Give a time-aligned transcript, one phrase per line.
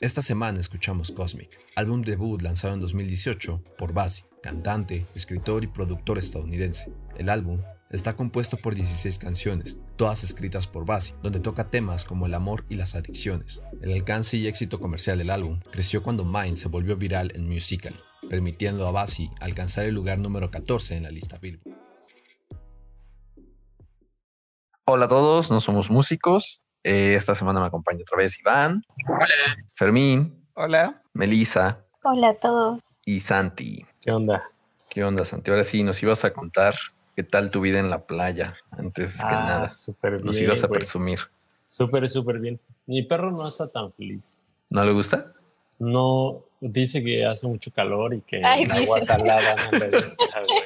[0.00, 6.18] Esta semana escuchamos Cosmic, álbum debut lanzado en 2018 por Basi, cantante, escritor y productor
[6.18, 6.92] estadounidense.
[7.16, 7.60] El álbum
[7.90, 12.64] está compuesto por 16 canciones, todas escritas por Basi, donde toca temas como el amor
[12.68, 13.62] y las adicciones.
[13.82, 18.28] El alcance y éxito comercial del álbum creció cuando Mind se volvió viral en Musical.ly,
[18.28, 21.72] permitiendo a Basi alcanzar el lugar número 14 en la lista Billboard.
[24.86, 26.63] Hola a todos, no somos músicos.
[26.84, 28.84] Eh, esta semana me acompaña otra vez Iván.
[29.08, 29.26] Hola.
[29.74, 30.44] Fermín.
[30.54, 31.02] Hola.
[31.14, 31.78] Melissa.
[32.02, 33.00] Hola a todos.
[33.06, 33.86] Y Santi.
[34.02, 34.42] ¿Qué onda?
[34.90, 35.50] ¿Qué onda, Santi?
[35.50, 36.74] Ahora sí, nos ibas a contar
[37.16, 39.68] qué tal tu vida en la playa antes que Ah, nada.
[39.70, 40.26] súper bien.
[40.26, 41.20] Nos ibas a presumir.
[41.68, 42.60] Súper, súper bien.
[42.86, 44.38] Mi perro no está tan feliz.
[44.70, 45.32] ¿No le gusta?
[45.78, 49.06] No, dice que hace mucho calor y que Ay, el agua dice.
[49.06, 50.62] salada no le gusta, güey.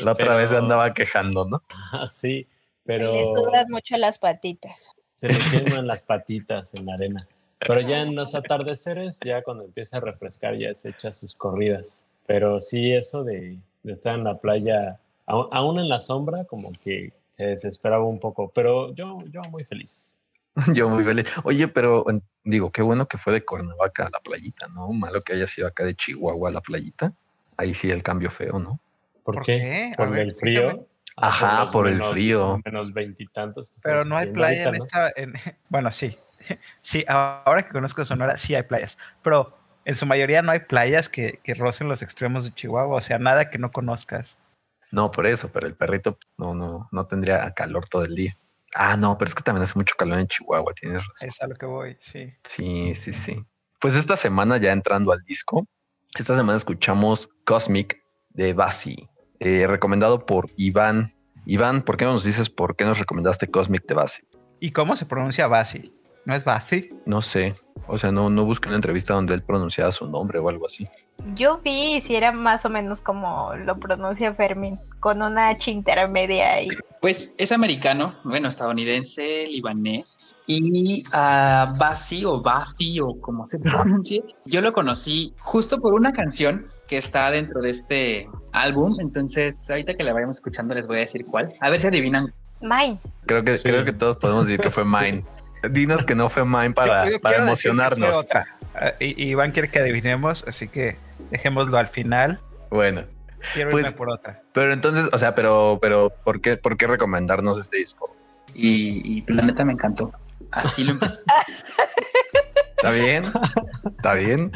[0.00, 1.62] La otra Pero- vez se andaba quejando, ¿no?
[1.92, 2.48] Ah, sí,
[2.84, 4.88] pero Le sudan mucho las patitas.
[5.22, 7.28] Se le queman las patitas en la arena.
[7.60, 12.08] Pero ya en los atardeceres, ya cuando empieza a refrescar, ya se echa sus corridas.
[12.26, 16.72] Pero sí, eso de, de estar en la playa, aún, aún en la sombra, como
[16.82, 18.50] que se desesperaba un poco.
[18.52, 20.16] Pero yo, yo muy feliz.
[20.74, 21.28] Yo muy feliz.
[21.44, 24.92] Oye, pero en- digo, qué bueno que fue de Cuernavaca a la playita, ¿no?
[24.92, 27.12] Malo que haya sido acá de Chihuahua a la playita.
[27.56, 28.78] Ahí sí el cambio feo, ¿no?
[29.22, 29.60] ¿Por, ¿Por qué?
[29.60, 29.92] qué?
[29.94, 30.84] A ¿Por ver, el frío?
[31.16, 32.60] Ajá, por el menos- frío.
[32.64, 33.70] Menos veintitantos.
[33.70, 35.12] que Pero no hay playa en esta.
[35.16, 35.34] en-
[35.68, 36.16] bueno, sí.
[36.80, 38.98] Sí, ahora que conozco Sonora, sí hay playas.
[39.22, 42.96] Pero en su mayoría no hay playas que, que rocen los extremos de Chihuahua.
[42.96, 44.38] O sea, nada que no conozcas.
[44.90, 48.36] No, por eso, pero el perrito no, no, no tendría calor todo el día.
[48.74, 51.28] Ah, no, pero es que también hace mucho calor en Chihuahua, tienes razón.
[51.28, 52.32] Es a lo que voy, sí.
[52.44, 53.44] Sí, sí, sí.
[53.80, 55.66] Pues esta semana, ya entrando al disco,
[56.18, 59.08] esta semana escuchamos Cosmic de Basi,
[59.44, 61.14] eh, recomendado por Iván.
[61.46, 64.22] Iván, ¿por qué no nos dices por qué nos recomendaste Cosmic de Basi?
[64.60, 65.92] ¿Y cómo se pronuncia Basi?
[66.24, 66.90] ¿No es Basi?
[67.06, 67.56] No sé,
[67.88, 70.88] o sea, no, no busqué una entrevista donde él pronunciara su nombre o algo así.
[71.34, 76.52] Yo vi si era más o menos como lo pronuncia Fermín, con una H intermedia
[76.52, 76.68] ahí.
[77.00, 80.40] Pues es americano, bueno, estadounidense, libanés.
[80.46, 86.12] Y a Basi o Bafi o como se pronuncie, yo lo conocí justo por una
[86.12, 88.98] canción que está dentro de este álbum.
[89.00, 91.54] Entonces, ahorita que la vayamos escuchando, les voy a decir cuál.
[91.58, 92.34] A ver si adivinan.
[92.60, 92.98] Mine.
[93.24, 93.66] Creo que, Sí.
[93.70, 94.90] creo que todos podemos decir que fue Sí.
[94.90, 95.24] Mine.
[95.70, 98.14] Dinos que no fue Mine para, Yo- yo para emocionarnos.
[98.14, 98.46] otra.
[98.74, 100.98] Ah, y- Iván quiere que adivinemos, así que
[101.30, 102.40] dejémoslo al final.
[102.70, 103.04] Bueno,
[103.54, 104.42] Quiero Pues- irme por otra.
[104.52, 108.14] pero entonces, o sea, pero, pero, ¿por qué, por qué recomendarnos este disco?
[108.54, 110.12] Y, y la neta me encantó.
[110.50, 110.92] Así lo.
[112.76, 113.22] ¿Está bien?
[113.96, 114.52] ¿Está bien?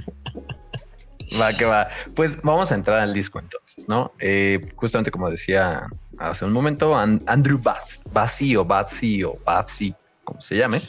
[1.41, 1.89] Va, que va.
[2.15, 4.13] Pues vamos a entrar al disco entonces, ¿no?
[4.21, 5.87] Eh, justamente como decía
[6.19, 9.95] hace un momento, An- Andrew Bass, Bassi o Bassi o Bassi,
[10.25, 10.83] como se llame,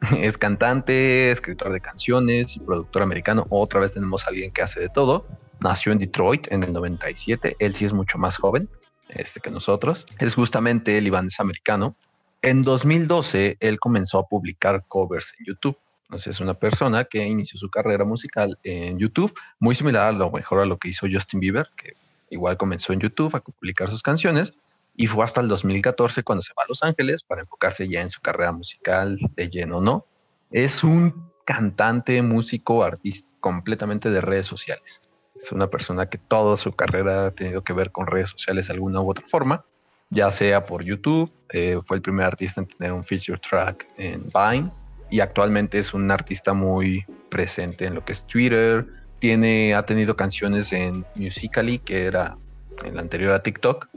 [0.18, 3.46] es cantante, escritor de canciones y productor americano.
[3.50, 5.26] Otra vez tenemos a alguien que hace de todo.
[5.62, 7.56] Nació en Detroit en el 97.
[7.58, 8.68] Él sí es mucho más joven
[9.08, 10.06] este, que nosotros.
[10.18, 11.96] Es justamente el libanés americano.
[12.42, 15.76] En 2012, él comenzó a publicar covers en YouTube.
[16.10, 20.28] Entonces, es una persona que inició su carrera musical en YouTube, muy similar a lo
[20.32, 21.92] mejor a lo que hizo Justin Bieber, que
[22.30, 24.52] igual comenzó en YouTube a publicar sus canciones.
[24.96, 28.10] Y fue hasta el 2014 cuando se va a Los Ángeles para enfocarse ya en
[28.10, 30.04] su carrera musical de lleno, ¿no?
[30.50, 35.02] Es un cantante, músico, artista completamente de redes sociales.
[35.36, 38.72] Es una persona que toda su carrera ha tenido que ver con redes sociales de
[38.72, 39.64] alguna u otra forma,
[40.10, 44.28] ya sea por YouTube, eh, fue el primer artista en tener un feature track en
[44.34, 44.72] Vine
[45.10, 48.86] y actualmente es un artista muy presente en lo que es Twitter.
[49.18, 52.36] Tiene, ha tenido canciones en Musical.ly, que era
[52.84, 53.88] el anterior a TikTok,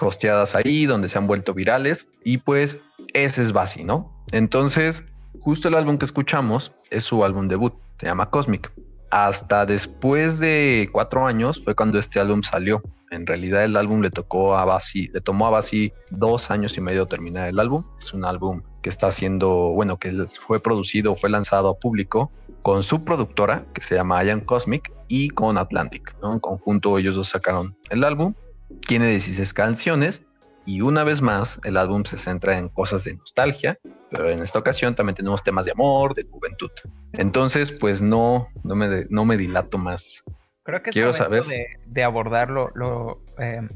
[0.00, 2.06] hosteadas ahí, donde se han vuelto virales.
[2.24, 2.80] Y pues
[3.14, 4.12] ese es Basi, ¿no?
[4.32, 5.04] Entonces,
[5.40, 8.72] justo el álbum que escuchamos es su álbum debut, se llama Cosmic.
[9.12, 12.82] Hasta después de cuatro años fue cuando este álbum salió.
[13.10, 16.80] En realidad el álbum le tocó a Basi, le tomó a Basi dos años y
[16.80, 17.84] medio terminar el álbum.
[17.98, 22.32] Es un álbum que está haciendo, bueno, que fue producido, fue lanzado a público
[22.62, 26.16] con su productora, que se llama Ian Cosmic, y con Atlantic.
[26.22, 26.32] ¿no?
[26.32, 28.32] En conjunto ellos dos sacaron el álbum.
[28.80, 30.22] Tiene 16 canciones
[30.64, 33.78] y una vez más el álbum se centra en cosas de nostalgia,
[34.10, 36.70] pero en esta ocasión también tenemos temas de amor, de juventud.
[37.12, 40.22] Entonces, pues no, no, me, no me dilato más.
[40.64, 41.44] Creo que es Quiero momento saber.
[41.44, 43.66] De, de abordar lo, lo, eh,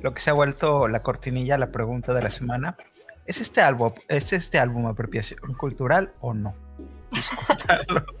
[0.00, 2.76] lo que se ha vuelto la cortinilla, la pregunta de la semana.
[3.26, 6.54] ¿Es este álbum, ¿es este álbum apropiación cultural o no?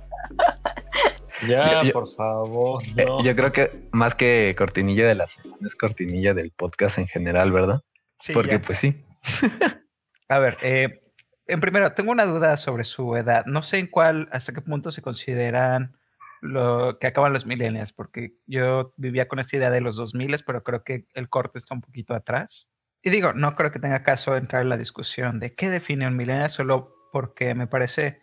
[1.48, 2.82] Ya, Yo- por favor.
[2.96, 3.22] Eh, no.
[3.22, 7.50] yo creo que más que cortinilla de la semana es cortinilla del podcast en general,
[7.50, 7.80] ¿verdad?
[8.22, 8.62] Sí, Porque ya.
[8.62, 9.04] pues sí.
[10.28, 11.02] A ver, eh,
[11.48, 13.44] en primero, tengo una duda sobre su edad.
[13.46, 15.96] No sé en cuál, hasta qué punto se consideran
[16.40, 20.62] lo que acaban los millennials, porque yo vivía con esta idea de los 2000, pero
[20.62, 22.68] creo que el corte está un poquito atrás.
[23.02, 26.16] Y digo, no creo que tenga caso entrar en la discusión de qué define un
[26.16, 28.20] millennial, solo porque me parece,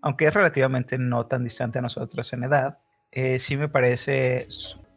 [0.00, 2.78] aunque es relativamente no tan distante a nosotros en edad,
[3.10, 4.48] eh, sí me parece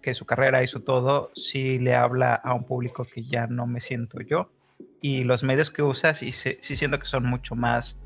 [0.05, 3.65] que su carrera y su todo sí le habla a un público que ya no
[3.65, 4.51] me siento yo
[5.01, 7.97] y los medios que usas y sí, siento que son mucho más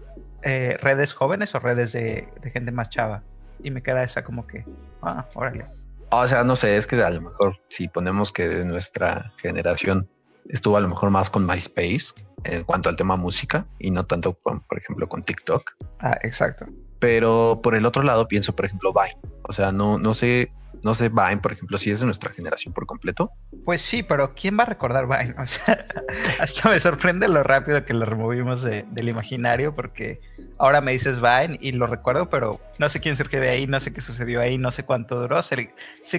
[0.44, 3.24] eh, redes jóvenes o redes de, gente más chava.
[3.62, 4.66] Y me queda esa como que,
[5.02, 5.66] ah, órale.
[6.12, 10.08] O sea, no sé, es que a lo mejor si ponemos que de nuestra generación
[10.48, 12.14] estuvo a lo mejor más con MySpace
[12.46, 15.72] en cuanto al tema música y no tanto, con, por ejemplo, con TikTok.
[16.00, 16.66] Ah, exacto.
[17.00, 19.20] Pero por el otro lado pienso, por ejemplo, Vine.
[19.44, 20.52] O sea, no, no sé
[20.84, 23.32] no sé, Vine, por ejemplo, si es de nuestra generación por completo.
[23.66, 25.36] Pues sí, pero ¿quién va a recordar Vine?
[25.38, 25.86] O sea,
[26.40, 30.22] hasta me sorprende lo rápido que lo removimos del imaginario, porque
[30.58, 33.80] ahora me dices Vine y lo recuerdo, pero no sé quién surgió de ahí, no
[33.80, 35.42] sé qué sucedió ahí, no sé cuánto duró.
[35.42, 35.74] Sé,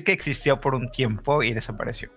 [0.04, 2.10] que existió por un tiempo y desapareció.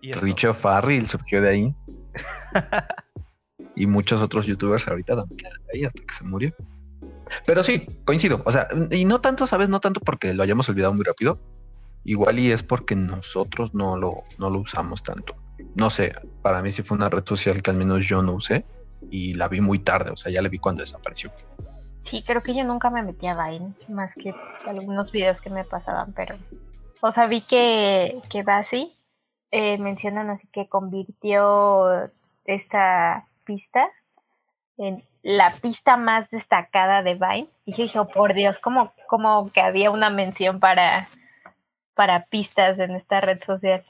[0.00, 1.74] Y Richo Farrell surgió de ahí.
[3.76, 6.54] y muchos otros youtubers ahorita también ahí hasta que se murió.
[7.46, 8.42] Pero sí, coincido.
[8.44, 9.68] O sea, y no tanto, ¿sabes?
[9.68, 11.38] No tanto porque lo hayamos olvidado muy rápido,
[12.04, 15.36] Igual y es porque nosotros no lo, no lo usamos tanto.
[15.74, 16.12] No sé,
[16.42, 18.64] para mí sí fue una red social que al menos yo no usé
[19.10, 21.30] y la vi muy tarde, o sea, ya la vi cuando desapareció.
[22.04, 24.34] Sí, creo que yo nunca me metí a Vine, más que
[24.66, 26.34] algunos videos que me pasaban, pero...
[27.02, 28.94] O sea, vi que, que Basi
[29.50, 32.06] eh, mencionan así que convirtió
[32.44, 33.88] esta pista
[34.76, 37.48] en la pista más destacada de Vine.
[37.66, 41.08] Y dije, oh, por Dios, como, como que había una mención para,
[42.00, 43.82] para pistas en esta red social.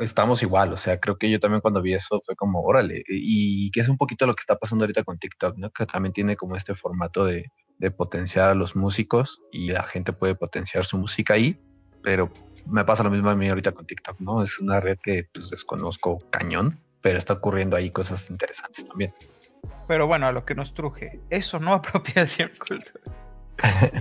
[0.00, 3.72] Estamos igual, o sea, creo que yo también cuando vi eso fue como, órale, y
[3.72, 5.70] que es un poquito lo que está pasando ahorita con TikTok, ¿no?
[5.70, 10.12] Que también tiene como este formato de, de potenciar a los músicos y la gente
[10.12, 11.60] puede potenciar su música ahí,
[12.04, 12.30] pero
[12.66, 14.44] me pasa lo mismo a mí ahorita con TikTok, ¿no?
[14.44, 19.12] Es una red que pues desconozco cañón, pero está ocurriendo ahí cosas interesantes también.
[19.88, 23.25] Pero bueno, a lo que nos truje, eso no apropiación cultural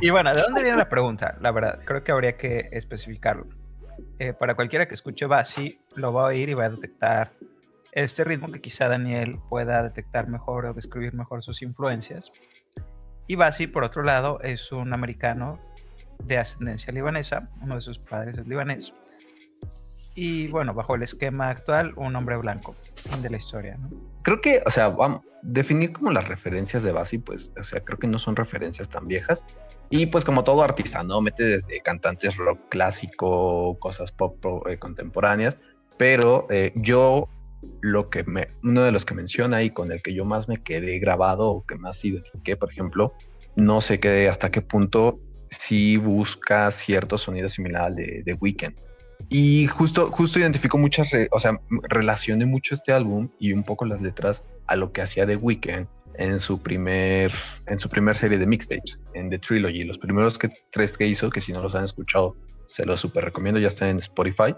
[0.02, 1.38] y bueno, ¿de dónde viene la pregunta?
[1.42, 3.46] La verdad, creo que habría que especificarlo.
[4.20, 7.32] Eh, para cualquiera que escuche Basi, lo va a oír y va a detectar
[7.92, 12.32] este ritmo que quizá Daniel pueda detectar mejor o describir mejor sus influencias.
[13.28, 15.60] Y Basi, por otro lado, es un americano
[16.24, 18.94] de ascendencia libanesa, uno de sus padres es libanés.
[20.16, 22.76] Y bueno, bajo el esquema actual, un hombre blanco
[23.22, 23.78] de la historia.
[24.24, 28.00] Creo que, o sea, vamos, definir como las referencias de Basi, pues, o sea, creo
[28.00, 29.44] que no son referencias tan viejas.
[29.90, 31.22] Y pues como todo artista, ¿no?
[31.22, 35.58] Mete desde cantantes rock clásico, cosas pop eh, contemporáneas,
[35.98, 37.28] pero eh, yo
[37.82, 40.58] lo que me, uno de los que menciona y con el que yo más me
[40.58, 43.14] quedé grabado o que más identifiqué, por ejemplo,
[43.56, 45.20] no sé qué, hasta qué punto
[45.50, 48.76] sí busca cierto sonido similar de, de Weekend.
[49.30, 51.60] Y justo, justo identifico muchas, o sea,
[51.90, 55.88] relacioné mucho este álbum y un poco las letras a lo que hacía The Weeknd
[56.18, 57.32] en su primer,
[57.68, 59.84] en su primer serie de mixtapes, en The Trilogy.
[59.84, 62.36] Los primeros que, tres que hizo, que si no los han escuchado,
[62.66, 64.56] se los super recomiendo, ya está en Spotify,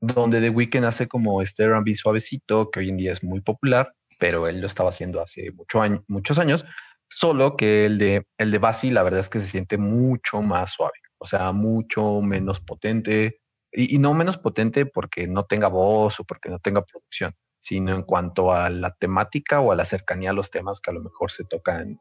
[0.00, 3.92] donde The Weeknd hace como este R&B suavecito, que hoy en día es muy popular,
[4.18, 6.64] pero él lo estaba haciendo hace mucho muchos años,
[7.08, 8.58] solo que el de, el de
[8.90, 13.40] la verdad es que se siente mucho más suave, o sea, mucho menos potente,
[13.72, 18.02] y, no menos potente porque no tenga voz o porque no tenga producción, sino en
[18.02, 21.30] cuanto a la temática o a la cercanía a los temas que a lo mejor
[21.30, 22.00] se tocan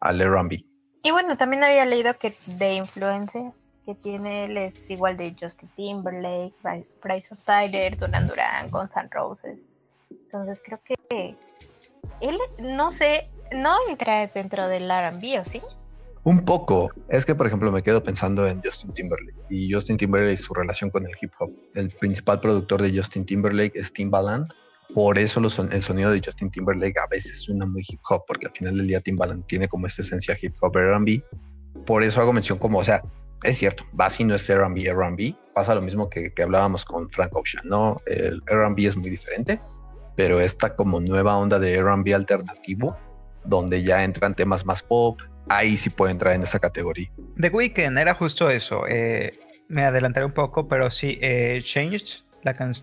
[0.00, 0.64] al R&B.
[1.02, 3.52] Y bueno, también había leído que de influencia
[3.84, 6.54] que tiene él es igual de Justin Timberlake,
[7.02, 9.64] Bryce Tyler, Duran Duran, Guns N' Roses.
[10.10, 11.36] Entonces creo que
[12.20, 12.38] él,
[12.74, 13.22] no sé,
[13.54, 15.62] no entra dentro del R&B, ¿o sí?
[16.26, 16.90] Un poco.
[17.08, 20.52] Es que, por ejemplo, me quedo pensando en Justin Timberlake y Justin Timberlake y su
[20.54, 21.52] relación con el hip hop.
[21.74, 24.48] El principal productor de Justin Timberlake es Timbaland.
[24.92, 28.52] Por eso el sonido de Justin Timberlake a veces suena muy hip hop, porque al
[28.52, 31.22] final del día Timbaland tiene como esta esencia hip hop RB.
[31.84, 33.04] Por eso hago mención como, o sea,
[33.44, 35.32] es cierto, Basi no es RB, RB.
[35.54, 38.00] Pasa lo mismo que, que hablábamos con Frank Ocean, ¿no?
[38.04, 39.60] El RB es muy diferente,
[40.16, 42.96] pero esta como nueva onda de RB alternativo,
[43.44, 47.10] donde ya entran temas más pop, ahí sí puede entrar en esa categoría.
[47.40, 48.84] The Weeknd era justo eso.
[48.88, 49.38] Eh,
[49.68, 52.24] me adelantaré un poco, pero sí, eh, Changed,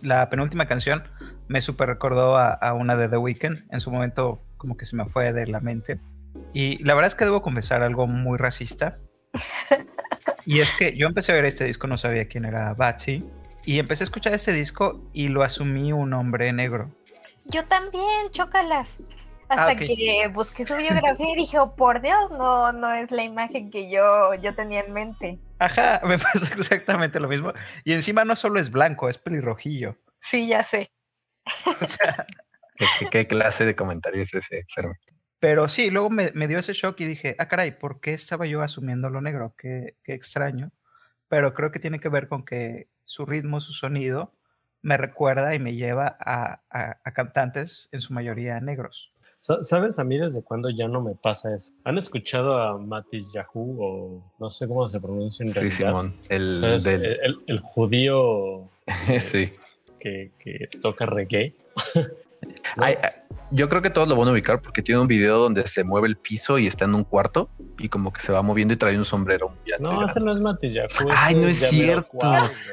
[0.02, 1.04] la, penúltima canción,
[1.48, 3.66] me super recordó a, una de The Weeknd.
[3.72, 6.00] En su momento, como que se me fue de la mente.
[6.54, 9.00] Y la verdad es que debo confesar algo muy racista.
[10.46, 13.26] y es que yo empecé a ver este disco, no sabía quién era Batsy.
[13.66, 16.92] Y empecé a escuchar este disco y lo asumí un hombre negro.
[17.50, 19.23] Yo también, chócalas.
[19.54, 19.80] Hasta Ah, ok.
[19.80, 23.90] que busqué su biografía y dije, oh, por Dios, no, no es la imagen que
[23.92, 25.40] yo, yo tenía en mente.
[25.60, 27.54] Ajá, me pasa exactamente lo mismo.
[27.84, 29.98] Y encima no solo es blanco, es pelirrojillo.
[30.22, 30.90] Sí, ya sé.
[31.82, 32.26] O sea,
[32.76, 34.96] ¿Qué, qué- qué clase de comentario es ese, Fermi?
[35.40, 38.46] pero sí, luego me, me dio ese shock y dije, ah, caray, ¿por qué estaba
[38.48, 39.54] yo asumiendo lo negro?
[39.58, 40.72] Qué, qué extraño.
[41.28, 44.34] Pero creo que tiene que ver con que su ritmo, su sonido,
[44.82, 49.13] me recuerda y me lleva a, a- a cantantes, en su mayoría negros.
[49.44, 51.74] Sa- ¿Sabes a mí desde cuándo ya no me pasa eso?
[51.84, 55.76] ¿Han escuchado a Matis Yahoo o no sé cómo se pronuncia en Sí, realidad?
[55.90, 58.70] Simón, el judío
[59.32, 59.52] sí.
[60.00, 61.54] que, que toca reggae.
[62.78, 62.96] Ay,
[63.52, 66.08] yo creo que todos lo van a ubicar porque tiene un video donde se mueve
[66.08, 68.98] el piso y está en un cuarto y como que se va moviendo y trae
[68.98, 71.12] un sombrero No, ese no es Matis Yahoo.
[71.16, 72.18] Ay, no es cierto.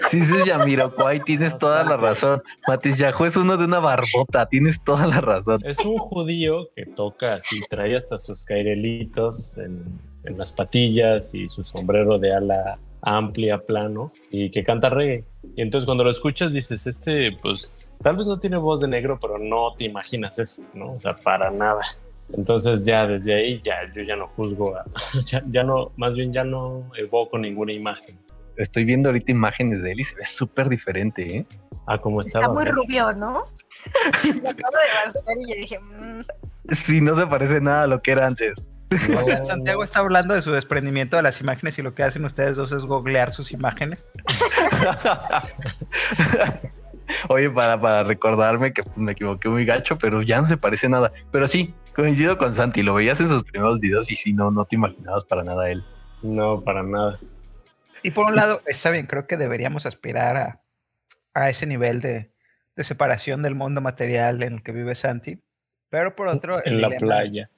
[0.09, 2.43] Sí, ese es Yamiroquai, tienes No, toda la razón.
[2.67, 5.61] Matis Yahoo es uno de una barbota, tienes toda la razón.
[5.65, 11.49] Es un judío que toca así, trae hasta sus cairelitos en, en las patillas y
[11.49, 15.25] su sombrero de ala amplia, plano, y que canta reggae.
[15.57, 19.19] Y entonces cuando lo escuchas dices, este, pues, tal vez no tiene voz de negro,
[19.21, 20.93] pero no te imaginas eso, ¿no?
[20.93, 21.81] O sea, para nada.
[22.33, 24.85] Entonces ya desde ahí ya yo ya no juzgo, a-
[25.27, 28.19] ya, ya no, más bien ya no evoco ninguna imagen
[28.57, 31.47] Estoy viendo ahorita imágenes de él y se ve súper diferente, ¿eh?
[31.87, 32.45] a como estaba.
[32.45, 32.73] Está muy ¿no?
[32.73, 33.45] rubio, ¿no?
[34.43, 36.21] Lo acabo de y yo dije, mm,
[36.77, 38.63] Sí, no se parece nada a lo que era antes.
[39.19, 42.23] O sea, Santiago está hablando de su desprendimiento de las imágenes y lo que hacen
[42.25, 44.05] ustedes dos es googlear sus imágenes.
[47.29, 51.11] Oye, para, para recordarme que me equivoqué muy gacho, pero ya no se parece nada.
[51.31, 54.65] Pero sí, coincido con Santi, lo veías en sus primeros videos y sí, no, no
[54.65, 55.85] te imaginabas para nada él.
[56.23, 57.19] No, para nada.
[58.03, 60.61] Y por un lado, está bien, creo que deberíamos aspirar a,
[61.35, 62.31] a ese nivel de,
[62.77, 65.39] de separación del mundo material en el que vive Santi.
[65.91, 67.51] Pero por otro, el En la dilema- playa.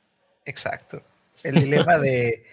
[0.44, 1.02] Exacto.
[1.44, 2.44] El dilema de,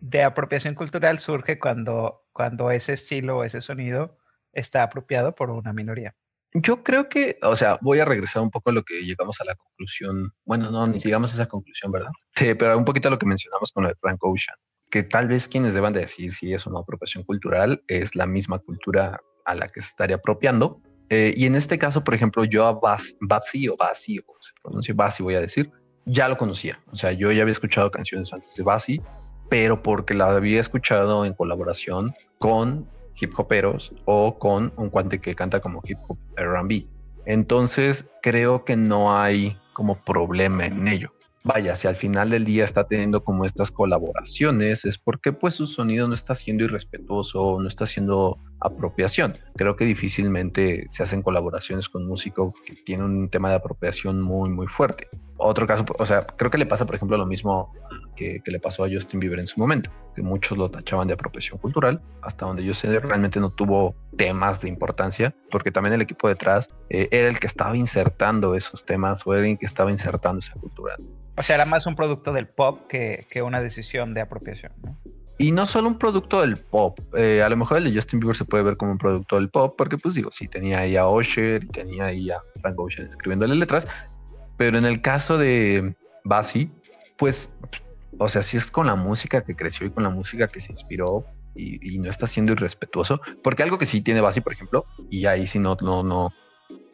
[0.00, 4.16] de apropiación cultural surge cuando, cuando ese estilo o ese sonido
[4.52, 6.14] está apropiado por una minoría.
[6.56, 9.44] Yo creo que, o sea, voy a regresar un poco a lo que llegamos a
[9.44, 10.32] la conclusión.
[10.44, 12.10] Bueno, no, ni llegamos a esa conclusión, ¿verdad?
[12.36, 14.56] Sí, pero un poquito a lo que mencionamos con lo de Frank Ocean,
[14.88, 18.60] que tal vez quienes deban de decir si es una apropiación cultural es la misma
[18.60, 20.80] cultura a la que se estaría apropiando.
[21.08, 22.72] Eh, y en este caso, por ejemplo, yo a
[23.20, 25.72] Basi o Basi, o como se pronuncia Basi, voy a decir,
[26.06, 26.80] ya lo conocía.
[26.92, 29.02] O sea, yo ya había escuchado canciones antes de Basi,
[29.50, 32.88] pero porque la había escuchado en colaboración con
[33.20, 36.86] hip hoperos o con un cuante que canta como hip hop R&B.
[37.26, 41.10] Entonces creo que no hay como problema en ello.
[41.46, 45.66] Vaya, si al final del día está teniendo como estas colaboraciones es porque pues su
[45.66, 49.36] sonido no está siendo irrespetuoso, no está haciendo apropiación.
[49.54, 54.48] Creo que difícilmente se hacen colaboraciones con músicos que tienen un tema de apropiación muy
[54.48, 55.06] muy fuerte.
[55.36, 57.74] Otro caso, o sea, creo que le pasa por ejemplo lo mismo
[58.14, 61.14] que, que le pasó a Justin Bieber en su momento, que muchos lo tachaban de
[61.14, 66.02] apropiación cultural, hasta donde yo sé realmente no tuvo temas de importancia, porque también el
[66.02, 69.90] equipo detrás eh, era el que estaba insertando esos temas o era el que estaba
[69.90, 70.96] insertando esa cultura.
[71.36, 74.72] O sea, era más un producto del pop que, que una decisión de apropiación.
[74.82, 74.96] ¿no?
[75.36, 78.36] Y no solo un producto del pop, eh, a lo mejor el de Justin Bieber
[78.36, 81.08] se puede ver como un producto del pop, porque pues digo, sí tenía ahí a
[81.08, 83.88] Usher y tenía ahí a Frank Ocean escribiéndole letras,
[84.56, 86.70] pero en el caso de Basi,
[87.16, 87.52] pues,
[88.18, 90.72] o sea, sí es con la música que creció y con la música que se
[90.72, 94.86] inspiró y, y no está siendo irrespetuoso, porque algo que sí tiene Basi, por ejemplo,
[95.10, 96.32] y ahí sí no, no, no,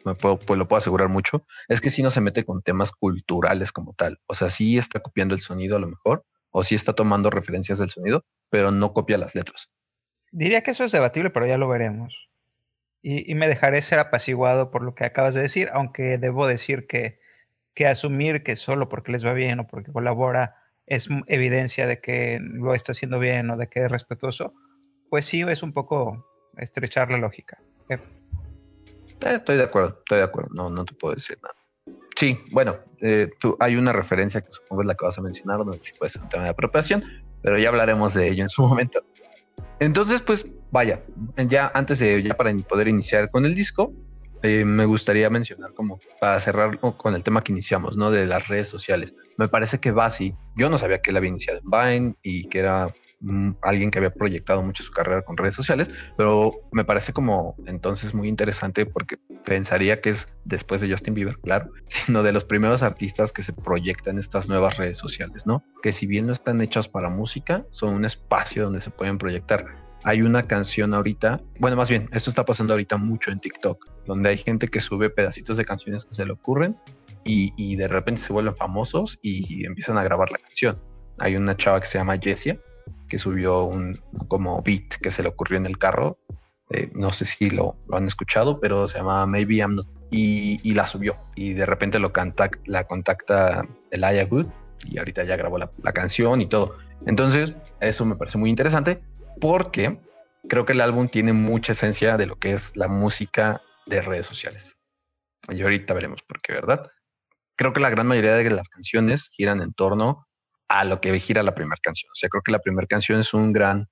[0.05, 2.91] me puedo, pues lo puedo asegurar mucho, es que sí no se mete con temas
[2.91, 6.75] culturales como tal, o sea, sí está copiando el sonido a lo mejor, o sí
[6.75, 9.71] está tomando referencias del sonido, pero no copia las letras.
[10.31, 12.29] Diría que eso es debatible, pero ya lo veremos.
[13.01, 16.87] Y, y me dejaré ser apaciguado por lo que acabas de decir, aunque debo decir
[16.87, 17.19] que,
[17.73, 22.39] que asumir que solo porque les va bien o porque colabora es evidencia de que
[22.41, 24.53] lo está haciendo bien o de que es respetuoso,
[25.09, 26.25] pues sí es un poco
[26.57, 27.59] estrechar la lógica.
[27.89, 27.99] Eh,
[29.21, 31.55] estoy de acuerdo, estoy de acuerdo, no, no te puedo decir nada.
[32.15, 35.59] Sí, bueno, eh, tú, hay una referencia que supongo es la que vas a mencionar,
[35.59, 37.03] donde sí puede ser un tema de apropiación,
[37.41, 39.03] pero ya hablaremos de ello en su momento.
[39.79, 41.01] Entonces, pues vaya,
[41.47, 43.93] ya antes de, ya para poder iniciar con el disco,
[44.43, 48.11] eh, me gustaría mencionar como para cerrar con el tema que iniciamos, ¿no?
[48.11, 49.13] De las redes sociales.
[49.37, 52.59] Me parece que Basi, yo no sabía que él había iniciado en Vine y que
[52.59, 52.93] era
[53.61, 58.13] alguien que había proyectado mucho su carrera con redes sociales, pero me parece como entonces
[58.13, 62.83] muy interesante porque pensaría que es después de Justin Bieber, claro, sino de los primeros
[62.83, 65.63] artistas que se proyectan estas nuevas redes sociales, ¿no?
[65.81, 69.65] Que si bien no están hechas para música, son un espacio donde se pueden proyectar.
[70.03, 74.29] Hay una canción ahorita, bueno, más bien, esto está pasando ahorita mucho en TikTok, donde
[74.29, 76.75] hay gente que sube pedacitos de canciones que se le ocurren
[77.23, 80.79] y, de repente se vuelven famosos y empiezan a grabar la canción.
[81.19, 82.59] Hay una chava que se llama Jessia
[83.07, 86.17] que subió un como beat que se le ocurrió en el carro.
[86.69, 89.87] Eh, no sé si lo, han escuchado, pero se llama Maybe I'm Not.
[90.09, 91.17] Y, y la subió.
[91.35, 94.47] Y de repente lo contact, la contacta Elijah Good
[94.85, 96.77] y ahorita ya grabó la, canción y todo.
[97.05, 99.01] Entonces, eso me parece muy interesante
[99.39, 99.99] porque
[100.47, 104.25] creo que el álbum tiene mucha esencia de lo que es la música de redes
[104.25, 104.77] sociales.
[105.49, 106.87] Y ahorita veremos por qué, ¿verdad?
[107.55, 110.27] Creo que la gran mayoría de las canciones giran en torno
[110.67, 112.09] a lo que gira la primera canción.
[112.11, 113.87] O sea, creo que la primera canción es un gran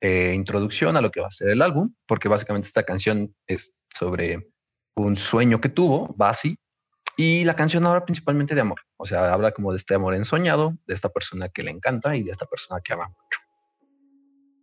[0.00, 3.74] eh, introducción a lo que va a ser el álbum, porque básicamente esta canción es
[3.90, 4.52] sobre
[4.96, 6.56] un sueño que tuvo, Basi,
[7.16, 8.80] y la canción habla principalmente de amor.
[8.96, 12.22] O sea, habla como de este amor ensoñado, de esta persona que le encanta y
[12.22, 13.10] de esta persona que ama.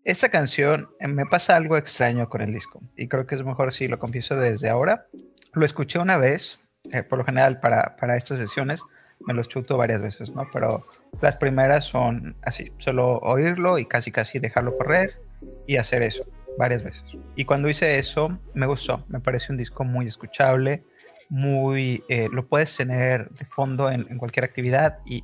[0.04, 3.72] Esta canción eh, me pasa algo extraño con el disco y creo que es mejor
[3.72, 5.08] si lo confieso desde ahora.
[5.54, 6.60] Lo escuché una vez,
[6.92, 8.82] eh, por lo general para, para estas sesiones,
[9.20, 10.48] me los chuto varias veces, ¿no?
[10.54, 10.88] Pero
[11.22, 15.20] las primeras son así, solo oírlo y casi casi dejarlo correr
[15.68, 16.26] y hacer eso
[16.58, 17.04] varias veces.
[17.36, 20.84] Y cuando hice eso, me gustó, me parece un disco muy escuchable,
[21.30, 25.24] muy, eh, lo puedes tener de fondo en, cualquier actividad y,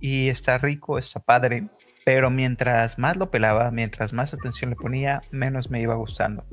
[0.00, 1.68] y, está rico, está padre,
[2.04, 6.44] pero mientras más lo pelaba, mientras más atención le ponía, menos me iba gustando.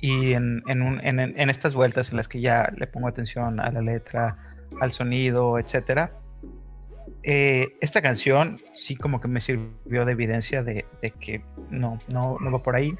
[0.00, 3.82] Y en, en, en, estas vueltas en las que ya le pongo atención a la
[3.82, 4.38] letra,
[4.80, 6.12] al sonido, etcétera.
[7.22, 12.38] Eh, esta canción sí como que me sirvió de evidencia de, de que no, no,
[12.40, 12.94] no, va por ahí.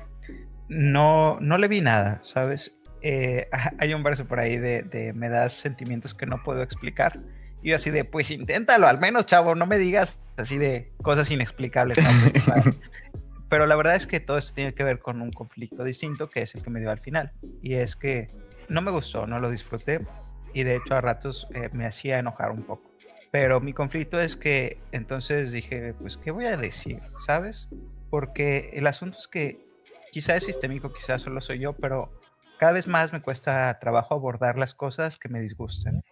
[0.69, 2.73] No, no le vi nada, ¿sabes?
[3.01, 3.49] Eh,
[3.79, 7.21] hay un verso por ahí de, de, me das sentimientos que no puedo explicar.
[7.63, 11.31] Y yo así de, pues inténtalo, al menos, chavo, no me digas así de cosas
[11.31, 11.99] inexplicables.
[11.99, 12.09] No,
[13.49, 16.43] Pero la verdad es que todo esto tiene que ver con un conflicto distinto que
[16.43, 17.33] es el que me dio al final.
[17.63, 18.29] Y es que
[18.69, 20.07] no me gustó, no lo disfruté
[20.55, 22.91] y de hecho a ratos eh, me hacía enojar un poco.
[23.31, 27.01] Pero mi conflicto es que entonces dije, pues, ¿qué voy a decir?
[27.27, 27.69] ¿Sabes?
[28.09, 29.65] Porque el asunto es que
[30.11, 32.21] quizá es sistémico, quizás solo soy yo, pero
[32.59, 36.03] cada vez más me cuesta trabajo abordar las cosas que me disgusten.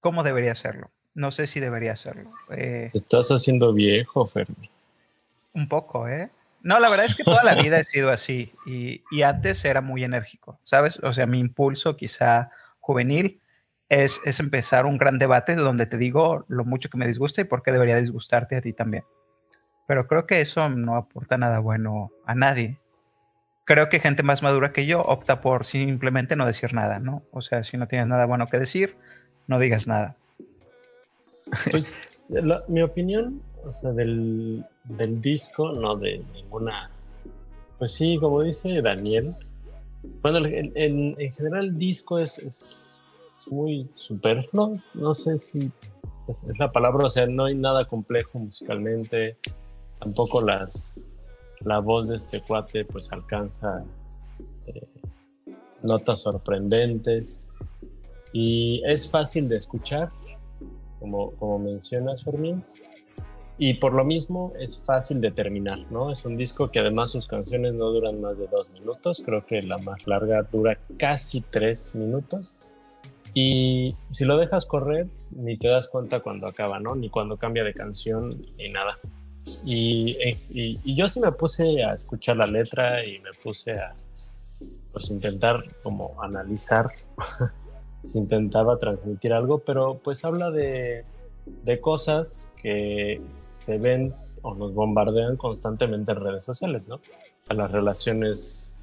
[0.00, 0.92] ¿Cómo debería hacerlo?
[1.18, 2.30] No sé si debería hacerlo.
[2.48, 4.70] Eh, Estás haciendo viejo, Fermi.
[5.52, 6.30] Un poco, ¿eh?
[6.62, 9.80] No, la verdad es que toda la vida he sido así y, y antes era
[9.80, 11.00] muy enérgico, ¿sabes?
[11.02, 13.40] O sea, mi impulso quizá juvenil
[13.88, 17.44] es, es, empezar un gran debate donde te digo lo mucho que me disgusta y
[17.44, 19.02] por qué debería disgustarte a ti también.
[19.88, 22.78] Pero creo que eso no aporta nada bueno a nadie.
[23.64, 27.24] Creo que gente más madura que yo opta por simplemente no decir nada, ¿no?
[27.32, 28.96] O sea, si no tienes nada bueno que decir,
[29.48, 30.14] no digas nada.
[31.70, 32.06] Pues
[32.68, 36.90] mi opinión, o sea, del, del disco, no de ninguna.
[37.78, 39.34] Pues sí, como dice Daniel,
[40.22, 42.98] bueno, en, en, en general el disco es, es
[43.50, 45.70] muy superfluo, no sé si
[46.28, 49.38] es, es, la palabra, o sea, no hay nada complejo musicalmente,
[49.98, 51.00] tampoco las,
[51.64, 53.84] la voz de este cuate pues alcanza
[54.68, 54.86] eh,
[55.82, 57.52] notas sorprendentes
[58.32, 60.10] y es fácil de escuchar,
[60.98, 62.64] como, como mencionas Fermín,
[63.60, 66.12] y por lo mismo es fácil de terminar, ¿no?
[66.12, 69.62] Es un disco que además sus canciones no duran más de dos minutos, creo que
[69.62, 72.56] la más larga dura casi tres minutos
[73.34, 76.94] y si lo dejas correr, ni te das cuenta cuando acaba, ¿no?
[76.94, 78.94] Ni cuando cambia de canción, ni nada.
[79.64, 80.16] Y,
[80.50, 83.94] y, y, yo sí me puse a escuchar la letra y me puse a
[84.92, 86.90] pues intentar como analizar
[88.02, 91.04] si intentaba transmitir algo, pero pues habla de,
[91.64, 97.00] de cosas que se ven o nos bombardean constantemente en redes sociales, ¿no?
[97.48, 98.76] A las relaciones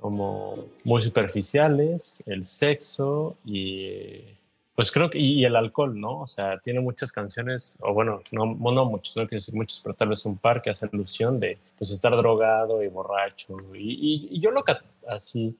[0.00, 4.38] como muy superficiales, el sexo y
[4.74, 6.20] pues creo que y el alcohol, ¿no?
[6.20, 9.94] O sea, tiene muchas canciones, o bueno, no, no muchos, no quiero decir muchos, pero
[9.94, 13.56] tal vez un par que hace alusión de pues estar drogado y borracho.
[13.74, 14.64] Y, y, y yo lo
[15.08, 15.54] así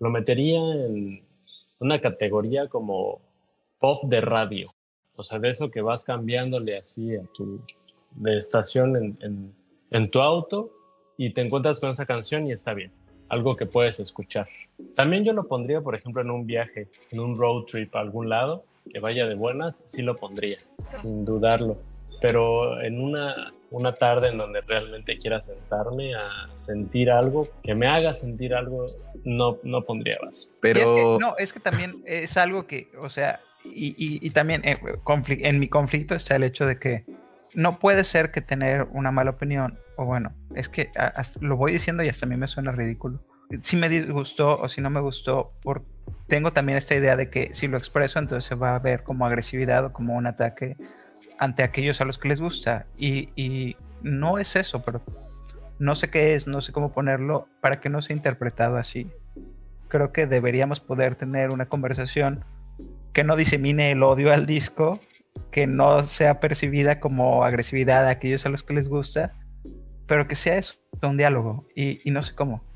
[0.00, 1.08] lo metería en
[1.80, 3.20] una categoría como
[3.78, 4.66] pop de radio.
[5.16, 7.60] O sea, de eso que vas cambiándole así a tu
[8.12, 9.54] de estación en, en,
[9.90, 10.70] en tu auto
[11.16, 12.90] y te encuentras con esa canción y está bien
[13.28, 14.48] algo que puedes escuchar.
[14.94, 18.28] También yo lo pondría, por ejemplo, en un viaje, en un road trip a algún
[18.28, 21.78] lado, que vaya de buenas, sí lo pondría, sin dudarlo.
[22.20, 27.86] Pero en una, una tarde en donde realmente quiera sentarme a sentir algo, que me
[27.86, 28.86] haga sentir algo,
[29.24, 30.50] no, no pondría más.
[30.60, 30.80] Pero...
[30.80, 34.62] Es que, no, es que también es algo que, o sea, y, y, y también
[34.64, 34.76] eh,
[35.28, 37.04] en mi conflicto está el hecho de que
[37.54, 41.72] no puede ser que tener una mala opinión, o bueno, es que hasta, lo voy
[41.72, 43.20] diciendo y hasta a mí me suena ridículo.
[43.62, 45.82] Si me disgustó o si no me gustó, ¿por,
[46.26, 49.26] tengo también esta idea de que si lo expreso, entonces se va a ver como
[49.26, 50.76] agresividad o como un ataque
[51.38, 52.86] ante aquellos a los que les gusta.
[52.96, 55.02] Y, no es eso, pero
[55.80, 59.10] no sé qué es, no sé cómo ponerlo para que no sea interpretado así.
[59.88, 62.44] Creo que deberíamos poder tener una conversación
[63.12, 65.00] que no disemine el odio al disco,
[65.50, 69.32] que no sea percibida como agresividad a aquellos a los que les gusta,
[70.06, 72.67] pero que sea eso, un diálogo, y no sé cómo.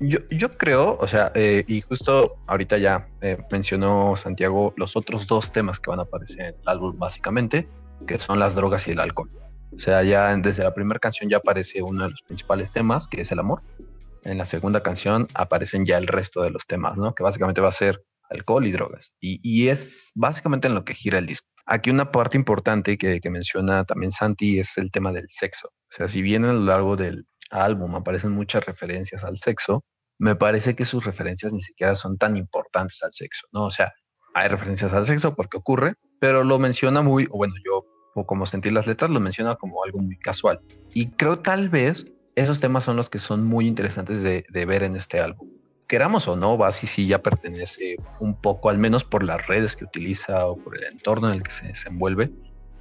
[0.00, 5.52] Yo, creo, o sea, eh, y justo ahorita ya eh, mencionó Santiago los otros dos
[5.52, 7.68] temas que van a aparecer en el álbum básicamente,
[8.06, 9.30] que son las drogas y el alcohol.
[9.74, 13.20] O sea, ya desde la primera canción ya aparece uno de los principales temas, que
[13.20, 13.62] es el amor.
[14.24, 17.14] En la segunda canción aparecen ya el resto de los temas, ¿no?
[17.14, 19.12] Que básicamente va a ser alcohol y drogas.
[19.20, 21.48] Y, y es básicamente en lo que gira el disco.
[21.66, 25.68] Aquí una parte importante que, que menciona también Santi es el tema del sexo.
[25.68, 29.84] O sea, si bien a lo largo del, álbum aparecen muchas referencias al sexo,
[30.18, 33.66] me parece que sus referencias ni siquiera son tan importantes al sexo, ¿no?
[33.66, 33.92] O sea,
[34.34, 38.46] hay referencias al sexo porque ocurre, pero lo menciona muy, o bueno, yo, o como
[38.46, 40.60] sentí las letras, lo menciona como algo muy casual.
[40.92, 44.96] Y creo tal vez esos temas son los que son muy interesantes de, ver en
[44.96, 45.48] este álbum.
[45.86, 49.84] Queramos o no, Basi sí ya pertenece un poco, al menos por las redes que
[49.84, 52.32] utiliza o por el entorno en el que se desenvuelve,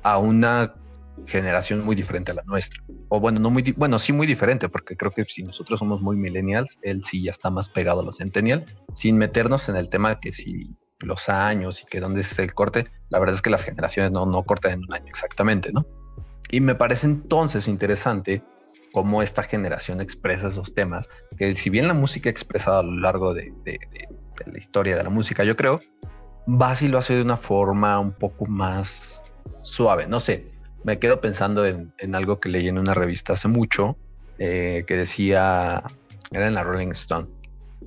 [0.04, 0.74] a una
[1.26, 2.84] generación muy diferente a la nuestra.
[3.10, 6.18] O bueno, no muy, bueno, sí muy diferente, porque creo que si nosotros somos muy
[6.18, 10.20] millennials, él sí ya está más pegado a los centennial, sin meternos en el tema
[10.20, 13.66] que si los años y que dónde es el corte, la verdad es que las
[13.66, 15.86] generaciones no, no cortan en un año exactamente, ¿no?
[16.50, 18.44] Y me parece entonces interesante
[18.94, 23.34] cómo esta generación expresa esos temas, que si bien la música expresada a lo largo
[23.34, 23.52] de,
[24.46, 25.82] la historia de la música, yo creo,
[26.46, 29.24] Basi lo hace de una forma un poco más
[29.62, 30.53] suave, no sé,
[30.84, 33.98] me quedo pensando en, algo que leí en una revista hace mucho,
[34.38, 35.84] eh, que decía,
[36.32, 37.28] era en la Rolling Stone,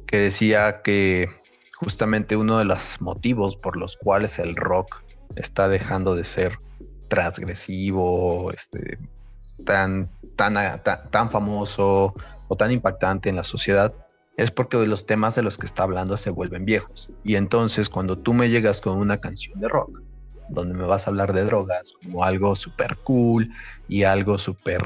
[0.07, 1.29] que decía que
[1.77, 5.03] justamente uno de los motivos por los cuales el rock
[5.35, 6.59] está dejando de ser
[7.09, 8.99] transgresivo, este,
[9.65, 12.15] tan, tan, tan, famoso
[12.49, 13.93] o tan impactante en la sociedad,
[14.37, 17.11] es porque los temas de los que está hablando se vuelven viejos.
[17.25, 20.01] Y entonces cuando tú me llegas con una canción de rock,
[20.49, 23.51] donde me vas a hablar de drogas como algo súper cool
[23.89, 24.81] y algo súper,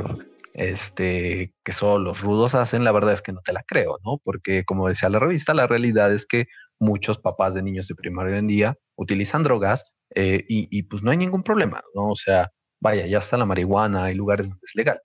[0.54, 4.20] este, que solo los rudos hacen, la verdad es que no te la creo, ¿no?
[4.24, 6.46] Porque como decía la revista, la realidad es que
[6.78, 11.16] muchos papás de niños de primaria en día utilizan drogas eh, y, pues no hay
[11.16, 12.08] ningún problema, ¿no?
[12.08, 15.00] O sea, vaya, ya está la marihuana, hay lugares donde es legal.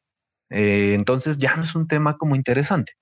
[0.50, 2.94] Eh, entonces ya no es un tema como interesante.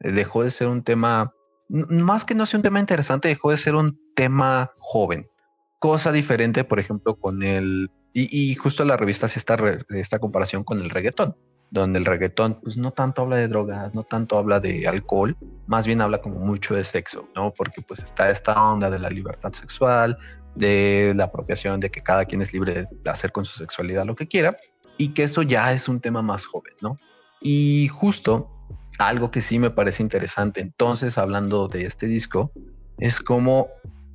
[0.00, 1.32] Eh, dejó de ser un tema,
[1.68, 5.28] más que no sea un tema interesante, dejó de ser un tema joven
[5.78, 7.90] cosa diferente, por ejemplo, con el...
[8.14, 9.56] Y, justo la revista hace esta,
[9.90, 11.36] esta comparación con el reggaetón,
[11.70, 15.36] donde el reggaetón pues no tanto habla de drogas, no tanto habla de alcohol,
[15.68, 17.52] más bien habla como mucho de sexo, ¿no?
[17.52, 20.18] Porque pues está esta onda de la libertad sexual,
[20.56, 24.16] de la apropiación, de que cada quien es libre de hacer con su sexualidad lo
[24.16, 24.56] que quiera,
[24.96, 26.96] y que eso ya es un tema más joven, ¿no?
[27.40, 28.50] Y justo
[28.98, 32.50] algo que sí me parece interesante entonces, hablando de este disco,
[32.98, 33.68] es como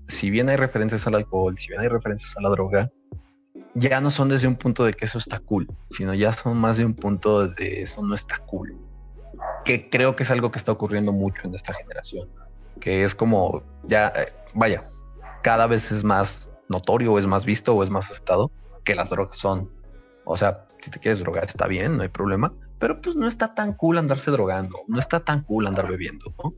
[0.08, 2.92] si bien hay referencias al alcohol, si bien hay referencias a la droga,
[3.76, 6.78] ya no son desde un punto de que eso está cool, sino ya son más
[6.78, 8.78] de un punto de eso no está cool.
[9.66, 12.30] Que creo que es algo que está ocurriendo mucho en esta generación,
[12.80, 14.90] que es como ya, eh, vaya,
[15.42, 18.52] cada vez es más notorio o es más visto o es más aceptado
[18.84, 19.70] que las drogas son.
[20.26, 23.54] O sea, si te quieres drogar está bien, no hay problema, pero pues no está
[23.54, 26.54] tan cool andarse drogando, no está tan cool andar bebiendo, ¿no?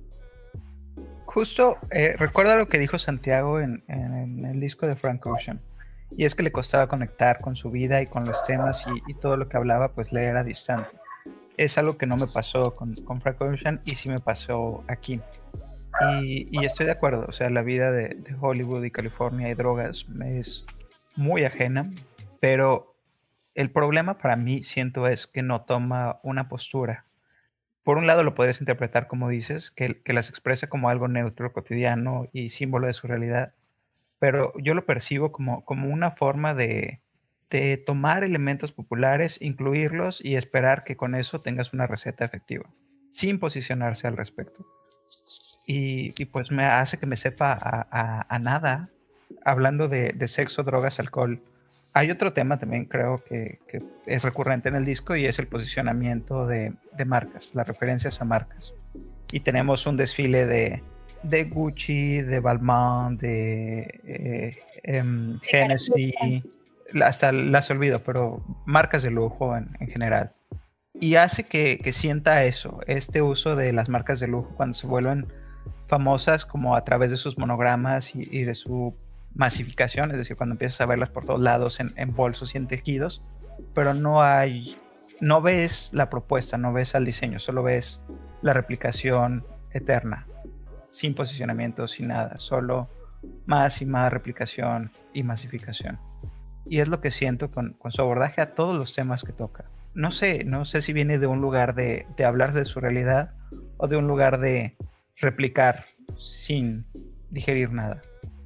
[1.36, 5.60] Justo eh, recuerda lo que dijo Santiago en, el disco de Frank Ocean.
[6.16, 9.36] Y es que le costaba conectar con su vida y con los temas y, todo
[9.36, 10.92] lo que hablaba, pues le era distante.
[11.58, 15.20] Es algo que no me pasó con, Frank Ocean y sí me pasó aquí.
[16.24, 20.08] Y, estoy de acuerdo, o sea, la vida de, de Hollywood y California y drogas
[20.08, 20.66] me es
[21.18, 21.92] muy ajena,
[22.40, 22.96] pero
[23.56, 27.05] el problema para mí siento es que no toma una postura
[27.86, 32.28] por un lado lo podrías interpretar como dices, que, las expresa como algo neutro, cotidiano
[32.34, 33.54] y símbolo de su realidad,
[34.18, 37.00] pero yo lo percibo como, como una forma de,
[37.86, 42.70] tomar elementos populares, incluirlos y esperar que con eso tengas una receta efectiva,
[43.12, 44.66] sin posicionarse al respecto.
[45.66, 48.90] Y, pues me hace que me sepa a, nada,
[49.46, 51.42] hablando de, de, sexo, drogas, alcohol,
[51.96, 53.60] hay otro tema también creo que,
[54.06, 56.74] es recurrente en el disco y es el posicionamiento de,
[57.06, 58.74] marcas, las referencias a marcas.
[59.32, 66.14] Y tenemos un desfile de, Gucci, de Balmain, de eh, em, Genesis,
[67.02, 70.34] hasta las olvido, pero marcas de lujo en, general.
[70.94, 74.86] Y hace que, que, sienta eso, este uso de las marcas de lujo cuando se
[74.86, 75.28] vuelven
[75.88, 78.96] famosas como a través de sus monogramas y, de su
[79.36, 83.24] masificación, es decir, cuando empiezas a verlas por todos lados en, bolsos y en tejidos,
[83.74, 84.78] pero no hay,
[85.20, 88.02] no ves la propuesta, no ves al diseño, solo ves
[88.42, 90.26] la replicación eterna,
[90.90, 92.90] sin posicionamiento, sin nada, solo
[93.46, 96.00] más y más replicación y masificación.
[96.68, 99.66] Y es lo que siento con, su abordaje a todos los temas que toca.
[99.94, 103.34] No sé, no sé si viene de un lugar de hablar de su realidad
[103.78, 104.76] o de un lugar de
[105.18, 105.86] replicar
[106.18, 106.86] sin
[107.30, 108.02] digerir nada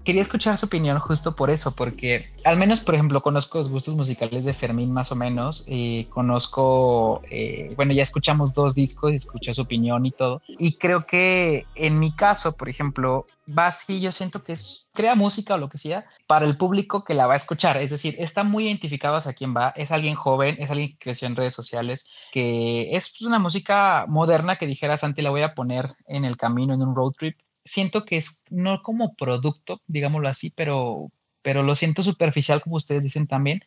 [0.10, 3.94] quería escuchar su opinión justo por eso, porque al menos, por ejemplo, conozco los gustos
[3.94, 9.54] musicales de Fermín más o menos, y conozco, eh, bueno, ya escuchamos dos discos, escuché
[9.54, 14.12] su opinión y todo, y creo que en mi caso, por ejemplo, va así, yo
[14.12, 14.56] siento que
[14.96, 17.92] crea música o lo que sea para el público que la va a escuchar, es
[17.92, 21.36] decir, está muy identificado a quién va, es alguien joven, es alguien que creció en
[21.36, 25.94] redes sociales, que es pues, una música moderna que dijera Santi, la voy a poner
[26.08, 30.50] en el camino, en un road trip, siento que es no como producto, digámoslo así,
[30.50, 33.62] pero, pero lo siento superficial, como ustedes dicen también,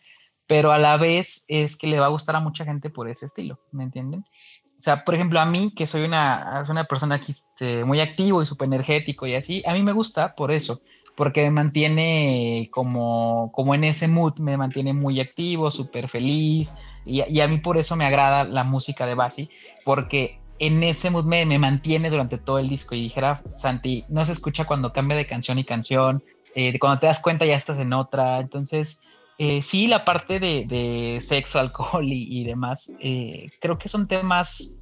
[0.46, 3.26] pero a la vez es que le va a gustar a mucha gente por ese
[3.26, 4.20] estilo, ¿me entienden?
[4.20, 8.46] O sea, por ejemplo, a mí, que soy una, una persona este, muy activo y
[8.46, 10.83] súper energético y así, a mí me gusta por eso,
[11.14, 16.76] porque me mantiene como, como en ese mood, me mantiene muy activo, súper feliz,
[17.07, 19.50] y, y, a mí por eso me agrada la música de Basi,
[19.85, 22.94] porque en ese mood me, mantiene durante todo el disco.
[22.94, 26.22] Y dijera, Santi, no se escucha cuando cambia de canción y canción.
[26.55, 28.38] Eh, cuando te das cuenta ya estás en otra.
[28.38, 29.03] Entonces,
[29.38, 34.79] eh, sí, la parte de, sexo, alcohol y, demás, eh, creo que son temas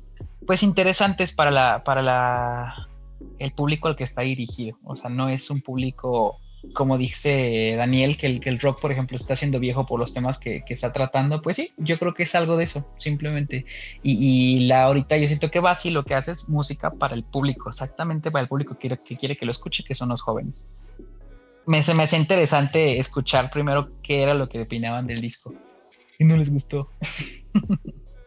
[0.46, 2.88] pues interesantes para la, para la,
[3.38, 4.76] el público al que está dirigido.
[4.84, 6.36] O sea, no es un público
[6.72, 10.12] como dice Daniel, que el, que el rock, por ejemplo, está siendo viejo por los
[10.12, 13.64] temas que, está tratando, pues sí, yo creo que es algo de eso, simplemente.
[14.02, 17.24] Y, la ahorita yo siento que va así, lo que hace es música para el
[17.24, 20.64] público, exactamente para el público que, que quiere que lo escuche, que son los jóvenes.
[21.66, 25.54] Me, se me hace interesante escuchar primero qué era lo que opinaban del disco.
[26.18, 26.90] Y no les gustó.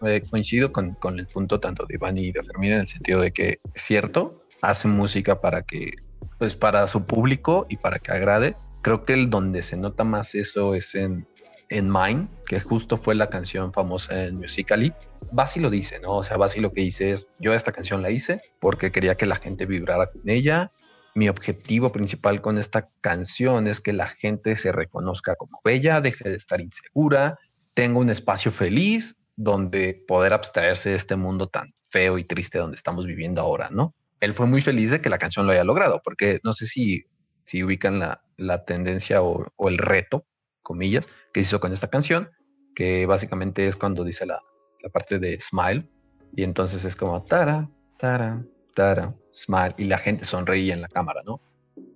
[0.05, 3.21] Eh, coincido con, con, el punto tanto de Iván y de Fermín en el sentido
[3.21, 5.93] de que es cierto, hace música para que
[6.38, 8.55] pues para su público y para que agrade.
[8.81, 11.27] Creo que el donde se nota más eso es en,
[11.69, 14.93] en Mine, que justo fue la canción famosa en Musically.
[15.31, 16.17] Basi lo dice, ¿no?
[16.17, 19.25] O sea, Basi lo que dice es, yo esta canción la hice porque quería que
[19.25, 20.71] la gente vibrara con ella.
[21.15, 26.29] Mi objetivo principal con esta canción es que la gente se reconozca como bella, deje
[26.29, 27.38] de estar insegura,
[27.73, 32.75] tenga un espacio feliz donde poder abstraerse de este mundo tan feo y triste donde
[32.75, 33.93] estamos viviendo ahora, ¿no?
[34.23, 37.03] Él fue muy feliz de que la canción lo haya logrado, porque no sé si,
[37.45, 40.25] si ubican la, la tendencia o, el reto,
[40.62, 42.29] comillas, que se hizo con esta canción,
[42.73, 44.39] que básicamente es cuando dice la,
[44.81, 45.89] la parte de smile,
[46.36, 48.41] y entonces es como tara, tara,
[48.73, 51.41] tara, smile, y la gente sonreía en la cámara, ¿no?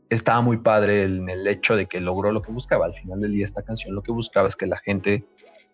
[0.09, 2.85] Estaba muy padre en el hecho de que logró lo que buscaba.
[2.85, 5.25] Al final del día, esta canción lo que buscaba es que la gente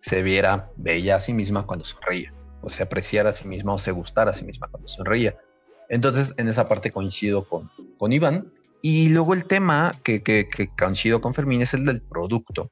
[0.02, 3.80] se viera bella a sí misma cuando sonreía, o se apreciara a sí misma o
[3.80, 5.36] se gustara a sí misma cuando sonreía.
[5.90, 8.48] Entonces, en esa parte coincido con, con Iván.
[8.82, 12.70] Y luego el tema que, que, coincido con Fermín es el del producto.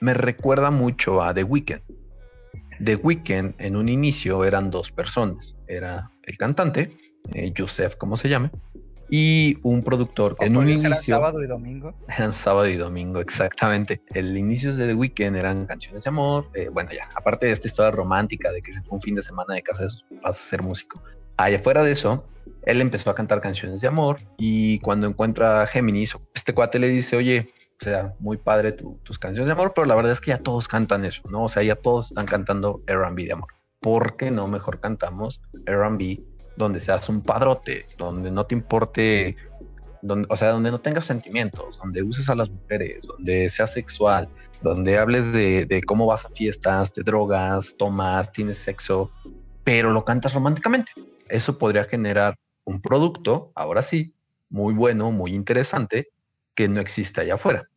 [0.00, 1.82] Me recuerda mucho a The Weeknd.
[2.82, 5.56] The Weeknd en un inicio eran dos personas.
[5.66, 6.96] Era el cantante,
[7.34, 8.50] eh, Joseph, como se llame,
[9.08, 10.36] y un productor.
[10.40, 10.94] En un inicio.
[11.02, 11.94] sábado y domingo.
[12.08, 14.00] Eran sábado y domingo, exactamente.
[14.14, 16.48] El inicio de The Weeknd eran canciones de amor.
[16.54, 19.22] Eh, bueno, ya, aparte de esta historia romántica de que se fue un fin de
[19.22, 19.88] semana de casa,
[20.22, 21.02] vas a ser músico.
[21.36, 22.24] Allá fuera de eso,
[22.62, 26.88] él empezó a cantar canciones de amor y cuando encuentra a Géminis, este cuate le
[26.88, 27.52] dice, oye,
[27.84, 31.04] sea, muy padre tus canciones de amor, pero la verdad es que ya todos cantan
[31.04, 31.44] eso, ¿no?
[31.44, 33.48] O sea, ya todos están cantando R&B de amor.
[33.80, 36.20] ¿Por qué no mejor cantamos R&B
[36.56, 39.36] donde seas un padrote, donde no te importe,
[40.02, 44.28] donde, o sea, donde no tengas sentimientos, donde uses a las mujeres, donde seas sexual,
[44.62, 49.10] donde hables de, de cómo vas a fiestas, te drogas, tomas, tienes sexo,
[49.64, 50.92] pero lo cantas románticamente?
[51.28, 54.14] Eso podría generar un producto, ahora sí,
[54.48, 56.08] muy bueno, muy interesante,
[56.54, 57.68] que no existe allá afuera.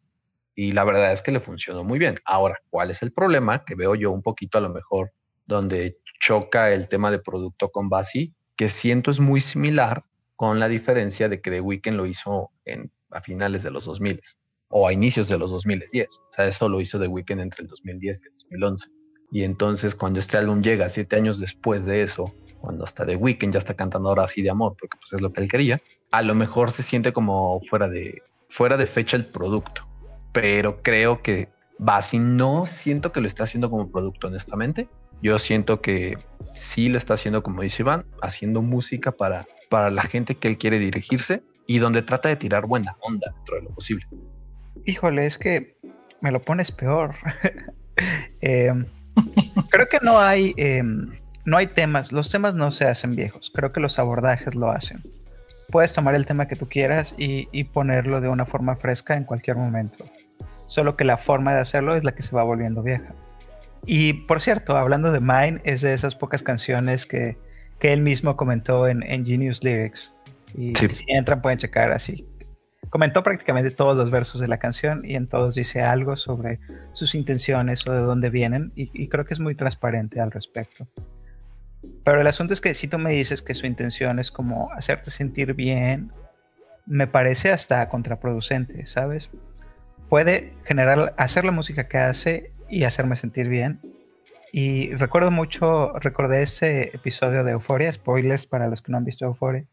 [0.55, 2.15] Y la verdad es que le funcionó muy bien.
[2.25, 3.63] Ahora, ¿cuál es el problema?
[3.63, 5.11] Que veo yo un poquito a lo mejor
[5.45, 10.03] donde choca el tema de producto con Basi, que siento es muy similar
[10.35, 14.21] con la diferencia de que The Weeknd lo hizo en, a finales de los 2000
[14.69, 16.07] o a inicios de los 2010.
[16.09, 18.89] O sea, eso lo hizo The Weeknd entre el 2010 y el 2011.
[19.31, 23.53] Y entonces cuando este álbum llega siete años después de eso, cuando hasta The Weeknd
[23.53, 26.21] ya está cantando ahora así de amor, porque pues es lo que él quería, a
[26.21, 29.87] lo mejor se siente como fuera de, fuera de fecha el producto.
[30.33, 34.89] Pero creo que Basi no siento que lo está haciendo como producto, honestamente.
[35.21, 36.17] Yo siento que
[36.53, 40.57] sí lo está haciendo, como dice Iván, haciendo música para para la gente que él
[40.57, 44.05] quiere dirigirse y donde trata de tirar buena onda dentro de lo posible.
[44.85, 45.77] Híjole, es que
[46.21, 47.15] me lo pones peor.
[48.41, 48.71] Eh,
[49.71, 50.83] creo que no hay, eh,
[51.47, 54.99] no hay temas, los temas no se hacen viejos, creo que los abordajes lo hacen.
[55.71, 59.23] Puedes tomar el tema que tú quieras y, y ponerlo de una forma fresca en
[59.23, 60.03] cualquier momento.
[60.67, 63.13] Solo que la forma de hacerlo es la que se va volviendo vieja.
[63.85, 67.37] Y por cierto, hablando de Mine, es de esas pocas canciones que,
[67.79, 70.13] que él mismo comentó en, en Genius Lyrics.
[70.53, 70.89] Y Sí.
[70.93, 72.27] si entran pueden checar así.
[72.89, 76.59] Comentó prácticamente todos los versos de la canción y en todos dice algo sobre
[76.91, 80.87] sus intenciones o de dónde vienen y, y creo que es muy transparente al respecto.
[82.03, 85.11] Pero el asunto es que si tú me dices que su intención es como hacerte
[85.11, 86.11] sentir bien,
[86.85, 89.29] me parece hasta contraproducente, ¿sabes?
[90.09, 93.81] Puede generar, hacer la música que hace y hacerme sentir bien.
[94.53, 99.25] Y recuerdo mucho, recordé ese episodio de Euphoria, spoilers para los que no han visto
[99.25, 99.65] Euphoria,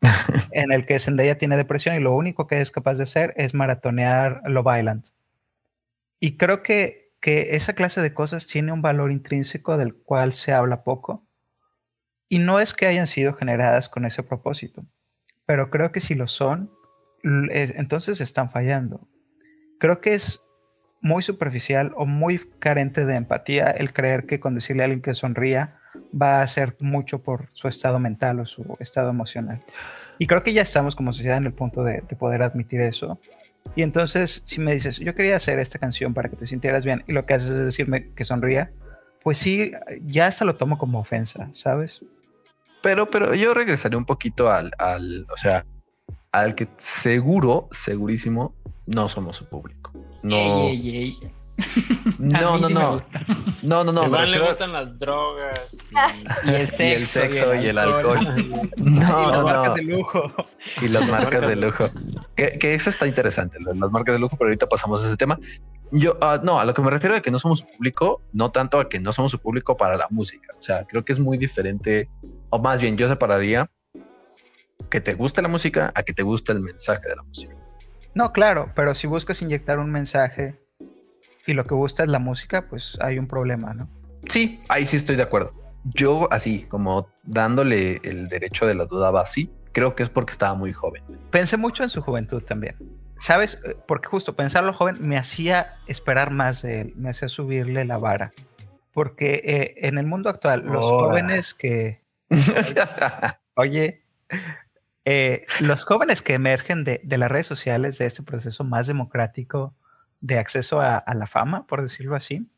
[0.52, 3.52] en el que Zendaya tiene depresión y lo único que es capaz de hacer es
[3.52, 5.04] maratonear Love Island.
[6.18, 10.52] Y creo que, que esa clase de cosas tiene un valor intrínseco del cual se
[10.52, 11.26] habla poco.
[12.32, 14.86] Y no es que hayan sido generadas con ese propósito,
[15.44, 16.70] pero creo que si lo son,
[17.22, 19.06] entonces están fallando.
[19.78, 20.40] Creo que es
[21.02, 25.12] muy superficial o muy carente de empatía el creer que con decirle a alguien que
[25.12, 25.78] sonría
[26.18, 29.62] va a hacer mucho por su estado mental o su estado emocional.
[30.18, 33.20] Y creo que ya estamos como sociedad en el punto de, de poder admitir eso.
[33.76, 37.04] Y entonces, si me dices, yo quería hacer esta canción para que te sintieras bien,
[37.06, 38.72] y lo que haces es decirme que sonría,
[39.22, 39.72] pues sí,
[40.06, 42.00] ya hasta lo tomo como ofensa, ¿sabes?
[42.82, 45.64] Pero, pero yo regresaría un poquito al, al, o sea,
[46.32, 48.54] al que seguro, segurísimo,
[48.86, 49.92] no somos su público.
[50.22, 51.30] No, Ey, ey, ey.
[52.18, 53.00] no, no, sí no,
[53.62, 55.78] no, no, no, Iván le gustan las drogas.
[56.44, 56.82] y- Y el y sexo.
[56.84, 58.18] el sexo y el alcohol.
[58.78, 59.74] No, y las no, marcas no.
[59.74, 60.32] de lujo.
[60.80, 61.90] Y las marcas de lujo.
[62.34, 65.38] Que, que eso está interesante, las marcas de lujo, pero ahorita pasamos a ese tema.
[65.92, 68.50] Yo, ah, no, a lo que me refiero de que no somos su público, no
[68.50, 70.54] tanto a que no somos su público para la música.
[70.58, 72.08] O sea, creo que es muy diferente,
[72.52, 73.68] o más bien yo separaría
[74.90, 77.54] que te guste la música a que te guste el mensaje de la música.
[78.14, 80.60] No, claro, pero si buscas inyectar un mensaje
[81.46, 83.88] y lo que gusta es la música, pues hay un problema, ¿no?
[84.28, 85.54] Sí, ahí sí estoy de acuerdo.
[85.84, 90.32] Yo así, como dándole el derecho de la duda a Basi, creo que es porque
[90.32, 91.02] estaba muy joven.
[91.30, 92.76] Pensé mucho en su juventud también.
[93.18, 93.58] ¿Sabes?
[93.64, 97.96] Eh, Porque justo pensarlo joven me hacía esperar más de él, me hacía subirle la
[97.96, 98.34] vara.
[98.92, 102.01] Porque eh, en el mundo actual, los jóvenes que,
[103.54, 104.04] oye,
[105.04, 109.74] eh, los jóvenes que emergen de, de las redes sociales, de este proceso más democrático
[110.20, 112.48] de acceso a, la fama, por decirlo así,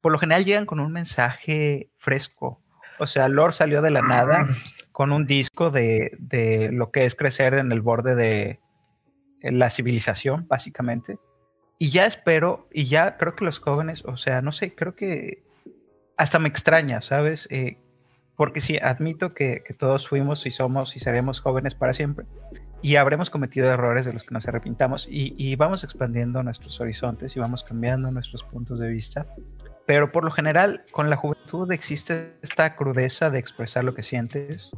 [0.00, 2.62] por lo general llegan con un mensaje fresco.
[2.98, 4.46] O sea, Lord salió de la nada
[4.92, 8.60] con un disco de, de lo que es crecer en el borde de
[9.42, 11.18] la civilización, básicamente.
[11.78, 15.42] Y ya espero, y ya creo que los jóvenes, o sea, no sé, creo que
[16.16, 17.48] hasta me extraña, ¿sabes?
[17.50, 17.78] Eh,
[18.36, 22.26] porque sí, admito que, que todos fuimos y somos y seremos jóvenes para siempre.
[22.82, 27.36] Y habremos cometido errores de los que nos arrepintamos y, y vamos expandiendo nuestros horizontes
[27.36, 29.26] y vamos cambiando nuestros puntos de vista.
[29.86, 34.70] Pero por lo general, con la juventud existe esta crudeza de expresar lo que sientes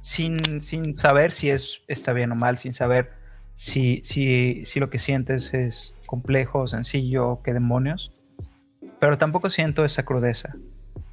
[0.00, 3.12] sin, sin saber si es, está bien o mal, sin saber
[3.54, 8.12] si, si, si lo que sientes es complejo sencillo, qué demonios.
[8.98, 10.56] Pero tampoco siento esa crudeza.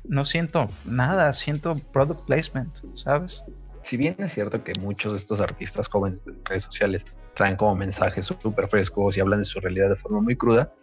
[0.07, 3.43] No siento nada, siento product placement, ¿sabes?
[3.87, 7.73] si bien es cierto que muchos de estos artistas jóvenes de redes sociales traen como
[7.73, 10.73] mensajes súper frescos y hablan de su realidad de forma muy cruda,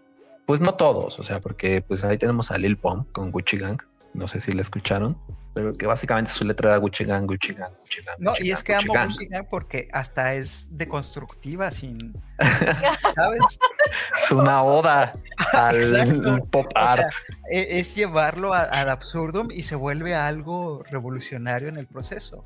[0.46, 3.78] pues no todos, o sea, porque pues ahí tenemos a Lil Pump con Gucci Gang,
[4.14, 5.18] no sé si la escucharon,
[5.54, 8.16] pero que básicamente su letra era Gucci Gang, Gucci Gang, Gucci Gang.
[8.18, 8.94] No, Gucci y Gang, es que amo.
[9.04, 12.14] Gucci Gang porque hasta es deconstructiva, sin.
[13.14, 13.40] ¿Sabes?
[14.16, 15.14] Es una oda
[15.52, 16.98] al pop O art.
[17.00, 17.08] sea,
[17.50, 22.44] e- es llevarlo a- al absurdum y se vuelve algo revolucionario en el proceso.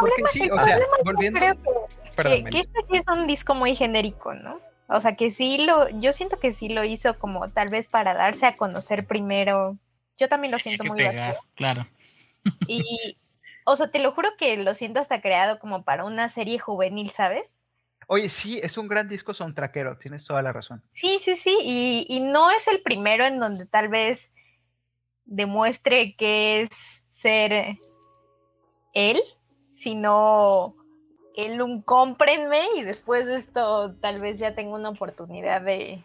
[0.00, 1.38] Porque sí, o sea, volviendo.
[1.40, 4.60] Creo que, Perdón, que, este sí es un disco muy genérico, ¿no?
[4.86, 8.14] O sea, que sí lo, yo siento que sí lo hizo como tal vez para
[8.14, 9.76] darse a conocer primero.
[10.16, 11.40] Yo también lo siento muy pegar, vacío.
[11.54, 11.86] Claro.
[12.66, 13.16] Y,
[13.64, 17.10] o sea, te lo juro que lo siento hasta creado como para una serie juvenil,
[17.10, 17.56] ¿sabes?
[18.06, 20.82] Oye, sí, es un gran disco soundtrackero, tienes toda la razón.
[20.90, 24.30] Sí, sí, sí, y, y no es el primero en donde tal vez
[25.24, 27.78] demuestre que es ser
[28.92, 29.20] él,
[29.74, 30.76] sino
[31.34, 36.04] él un cómprenme y después de esto tal vez ya tengo una oportunidad de,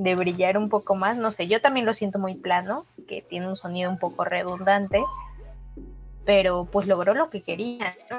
[0.00, 1.18] de brillar un poco más.
[1.18, 4.98] No sé, yo también lo siento muy plano, que tiene un sonido un poco redundante,
[6.24, 7.94] pero pues logró lo que quería.
[8.10, 8.16] ¿no?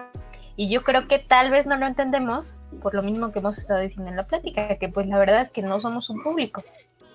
[0.55, 3.79] Y yo creo que tal vez no lo entendemos por lo mismo que hemos estado
[3.79, 6.63] diciendo en la plática, que pues la verdad es que no somos un público,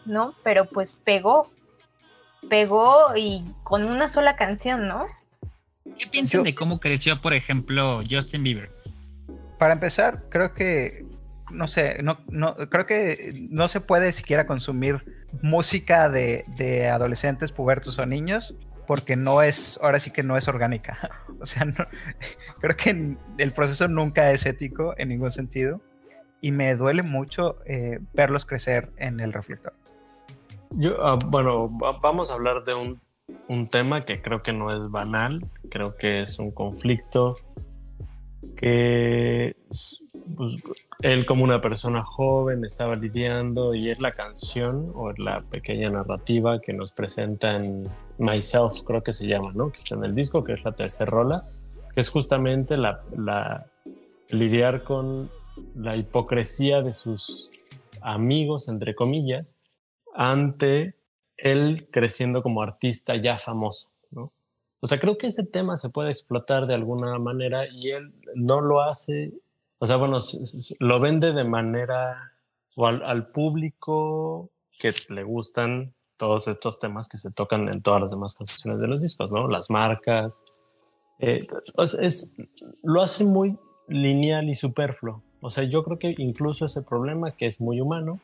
[0.04, 0.34] ¿no?
[0.42, 1.46] Pero pues pegó,
[2.50, 5.06] pegó y con una sola canción, ¿no?
[5.96, 8.68] ¿Qué piensan de cómo creció, por ejemplo, Justin Bieber?
[9.60, 11.05] Para empezar, creo que
[11.52, 15.04] no sé, no, no, creo que no se puede siquiera consumir
[15.42, 20.48] música de, de adolescentes, pubertos o niños porque no es, ahora sí que no es
[20.48, 20.98] orgánica.
[21.38, 21.66] O sea,
[22.60, 25.82] creo que el proceso nunca es ético en ningún sentido
[26.40, 29.74] y me duele mucho eh, verlos crecer en el reflector.
[30.70, 31.66] Yo, ah, bueno,
[32.00, 33.02] vamos a hablar de un,
[33.50, 37.36] un, tema que creo que no es banal, creo que es un conflicto
[38.56, 39.56] que
[40.34, 40.58] pues,
[41.00, 46.60] él como una persona joven estaba lidiando y es la canción o la pequeña narrativa
[46.60, 47.84] que nos presentan
[48.18, 49.70] Myself, creo que se llama, ¿no?
[49.70, 51.48] Que está en el disco, que es la tercera rola,
[51.94, 53.66] que es justamente la, la
[54.30, 55.30] lidiar con
[55.74, 57.50] la hipocresía de sus
[58.00, 59.60] amigos, entre comillas,
[60.14, 60.96] ante
[61.36, 64.32] él creciendo como artista ya famoso, ¿no?
[64.80, 68.60] O sea, creo que ese tema se puede explotar de alguna manera y él no
[68.60, 69.32] lo hace
[69.78, 70.16] o sea, bueno,
[70.80, 72.32] lo vende de manera
[72.76, 74.50] o al, público
[74.80, 78.86] que le gustan todos estos temas que se tocan en todas las demás canciones de
[78.86, 79.48] los discos, ¿no?
[79.48, 80.44] Las marcas.
[81.18, 81.46] Eh,
[82.00, 82.32] es,
[82.82, 83.58] lo hace muy
[83.88, 85.22] lineal y superfluo.
[85.40, 88.20] O sea, yo creo que incluso ese problema que es muy humano,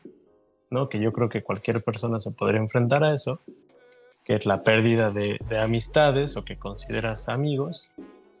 [0.69, 0.89] ¿no?
[0.89, 3.39] Que yo creo que cualquier persona se podría enfrentar a eso,
[4.23, 7.91] que es la pérdida de, de amistades o que consideras amigos,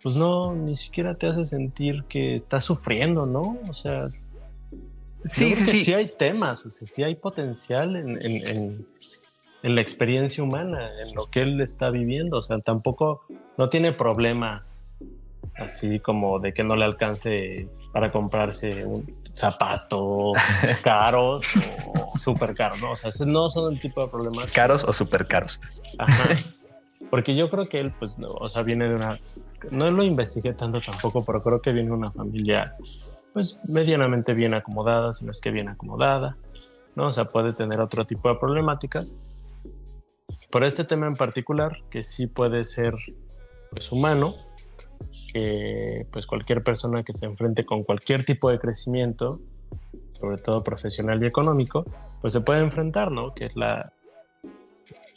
[0.03, 3.57] pues no, ni siquiera te hace sentir que estás sufriendo, ¿no?
[3.69, 4.09] O sea,
[5.23, 5.85] sí, sí, sí.
[5.85, 8.85] sí hay temas, o sea, sí hay potencial en, en,
[9.63, 13.21] en, la experiencia humana, en lo que él está viviendo, o sea, tampoco,
[13.57, 15.01] no tiene problemas
[15.55, 20.33] así como de que no le alcance para comprarse un zapato
[20.83, 21.43] caros
[21.93, 22.91] o súper caros, ¿no?
[22.91, 24.51] O sea, no son el tipo de problemas.
[24.51, 25.61] Caros o súper caros.
[25.97, 26.29] Ajá.
[27.13, 29.17] Porque yo creo que él, pues, o sea, viene de una.
[29.69, 32.75] No lo investigué tanto tampoco, pero creo que viene de una familia,
[33.33, 36.37] pues, medianamente bien acomodada, si no es que bien acomodada,
[36.95, 37.09] ¿no?
[37.09, 39.69] O sea, puede tener otro tipo de problemáticas.
[40.49, 42.95] Por este tema en particular, que sí puede ser,
[43.69, 44.31] pues, humano,
[45.33, 49.39] que, pues, cualquier persona que se enfrente con cualquier tipo de crecimiento,
[50.19, 51.85] sobre todo profesional y económico,
[52.21, 53.35] pues se puede enfrentar, ¿no?
[53.35, 53.83] Que es la,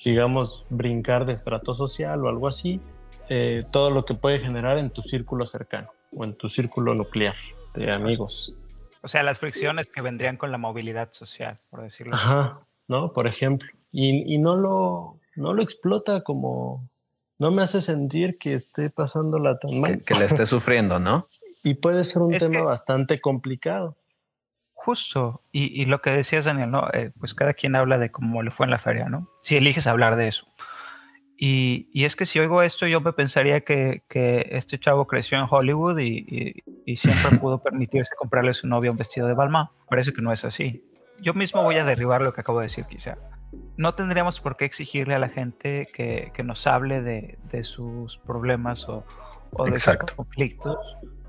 [0.05, 2.80] digamos, brincar de estrato social o algo así,
[3.28, 7.36] eh, todo lo que puede generar en tu círculo cercano o en tu círculo nuclear
[7.74, 8.55] de amigos.
[9.03, 13.12] O sea, las fricciones que vendrían con la movilidad social, por decirlo Ajá, ¿no?
[13.12, 13.68] Por ejemplo.
[13.92, 16.88] Y, y, no, lo, no lo explota como...
[17.38, 19.99] No me hace sentir que esté pasándola tan mal.
[20.07, 21.28] Que, le esté sufriendo, ¿no?
[21.64, 23.94] Y puede ser un tema bastante complicado.
[24.87, 26.89] Justo, y, lo que decías, Daniel, ¿no?
[26.93, 29.28] Eh, pues cada quien habla de cómo le fue en la feria, ¿no?
[29.43, 30.47] Si eliges hablar de eso.
[31.37, 34.05] Y, es que si oigo esto, yo me pensaría que,
[34.49, 36.62] este chavo creció en Hollywood y,
[36.95, 39.66] siempre pudo permitirse comprarle a su novia un vestido de Balmain.
[39.91, 40.84] Parece que no es así.
[41.20, 43.18] Yo mismo voy a derribar lo que acabo de decir, quizá.
[43.76, 49.05] No tendríamos por qué exigirle a la gente que, nos hable de, sus problemas o,
[49.64, 50.78] de sus conflictos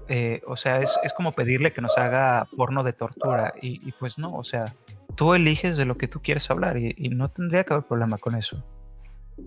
[0.10, 4.34] eh, o sea, es, como pedirle que nos haga porno de tortura y, pues no,
[4.36, 4.74] o sea,
[5.16, 8.36] tú eliges de lo que tú quieres hablar y, no tendría que haber problema con
[8.36, 8.64] eso.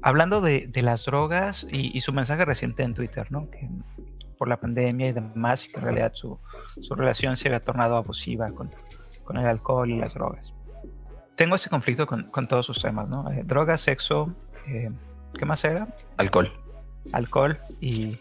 [0.03, 3.51] Hablando de, las drogas y, su mensaje reciente en Twitter, ¿no?
[3.51, 3.69] Que
[4.37, 6.39] por la pandemia y demás, y que en realidad su,
[6.91, 8.71] relación se había tornado abusiva con,
[9.31, 10.53] el alcohol y las drogas.
[11.37, 13.31] Tengo ese conflicto con, todos sus temas, ¿no?
[13.33, 14.35] Eh, drogas, sexo,
[14.67, 14.91] eh,
[15.39, 15.89] ¿qué más era?
[16.19, 16.53] Alcohol.
[17.13, 18.19] Alcohol y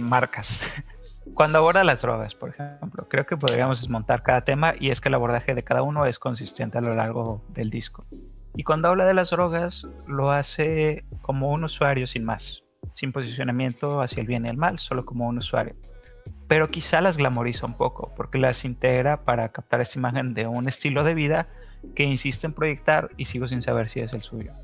[0.00, 0.82] marcas.
[1.34, 5.08] Cuando aborda las drogas, por ejemplo, creo que podríamos desmontar cada tema y es que
[5.08, 8.06] el abordaje de cada uno es consistente a lo largo del disco.
[8.54, 14.00] Y cuando habla de las drogas, lo hace como un usuario sin más, sin posicionamiento
[14.00, 15.76] hacia el bien y el mal, solo como un usuario.
[16.48, 20.66] Pero quizá las glamoriza un poco, porque las integra para captar esta imagen de un
[20.66, 21.46] estilo de vida
[21.94, 24.54] que insiste en proyectar y sigo sin saber si es el suyo.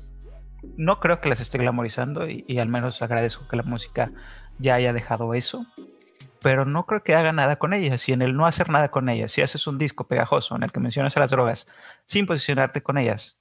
[0.75, 4.11] No creo que las esté glamorizando y, y al menos agradezco que la música
[4.57, 5.65] ya haya dejado eso,
[6.45, 8.07] pero no creo que haga nada con ellas.
[8.07, 10.71] Y en el no hacer nada con ellas, si haces un disco pegajoso en el
[10.71, 11.65] que mencionas a las drogas
[12.05, 13.39] sin posicionarte con ellas,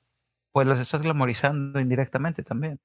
[0.52, 2.80] pues las estás glamorizando indirectamente también.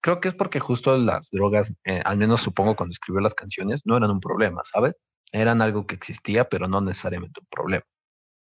[0.00, 3.82] Creo que es porque justo las drogas, eh, al menos supongo cuando escribió las canciones,
[3.84, 4.94] no eran un problema, ¿sabes?
[5.30, 7.84] Eran algo que existía, pero no necesariamente un problema.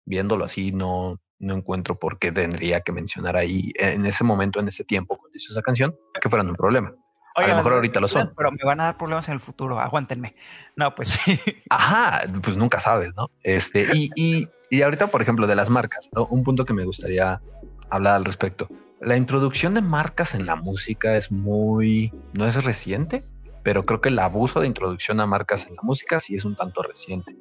[0.06, 4.68] Viéndolo así, no, no encuentro por qué tendría que mencionar ahí, en ese momento, en
[4.68, 6.94] ese tiempo, cuando hizo esa canción, que fueran un problema.
[7.36, 8.32] A lo mejor ahorita lo son.
[8.36, 10.36] Pero me van a dar problemas en el futuro, aguántenme.
[10.76, 11.40] No, pues sí.
[11.70, 13.30] Ajá, pues nunca sabes, ¿no?
[13.44, 16.26] Este, y, y, y ahorita, por ejemplo, de las marcas, ¿no?
[16.26, 17.42] un punto que me gustaría
[17.90, 18.70] hablar al respecto.
[19.02, 23.24] La introducción de marcas en la música es muy, no es reciente,
[23.64, 26.56] pero creo que el abuso de introducción a marcas en la música sí es un
[26.56, 27.36] tanto reciente.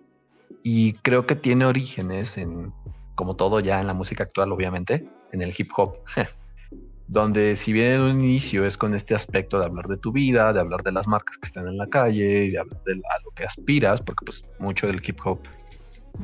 [0.62, 2.72] Y creo que tiene orígenes en,
[3.14, 5.98] como todo ya en la música actual, obviamente, en el hip hop.
[7.06, 10.52] donde si bien en un inicio es con este aspecto de hablar de tu vida,
[10.52, 13.44] de hablar de las marcas que están en la calle de hablar de lo que
[13.44, 15.40] aspiras, porque pues mucho del hip hop,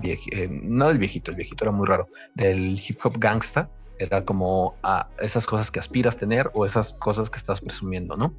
[0.02, 3.68] eh, no del viejito, el viejito era muy raro, del hip hop gangsta,
[3.98, 8.32] era como a esas cosas que aspiras tener o esas cosas que estás presumiendo, ¿no?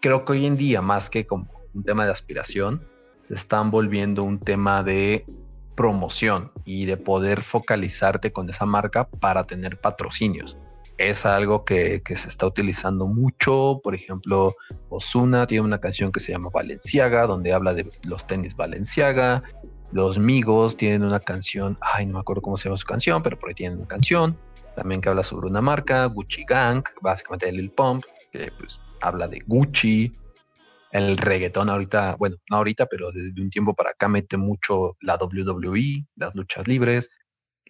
[0.00, 2.82] Creo que hoy en día, más que como un tema de aspiración,
[3.20, 5.26] se están volviendo un tema de
[5.74, 10.56] promoción y de poder focalizarte con esa marca para tener patrocinios
[11.08, 13.80] es algo que, que, se está utilizando mucho.
[13.82, 14.54] Por ejemplo,
[14.88, 19.42] Osuna tiene una canción que se llama Valenciaga, donde habla de los tenis Valenciaga.
[19.92, 23.38] Los Migos tienen una canción, ay, no me acuerdo cómo se llama su canción, pero
[23.38, 24.36] por ahí tienen una canción
[24.80, 29.28] también que habla sobre una marca, Gucci Gang, básicamente de Lil Pump, que pues habla
[29.28, 30.12] de Gucci.
[30.90, 35.16] El reggaetón ahorita, bueno, no ahorita, pero desde un tiempo para acá mete mucho la
[35.16, 37.10] WWE, las luchas libres.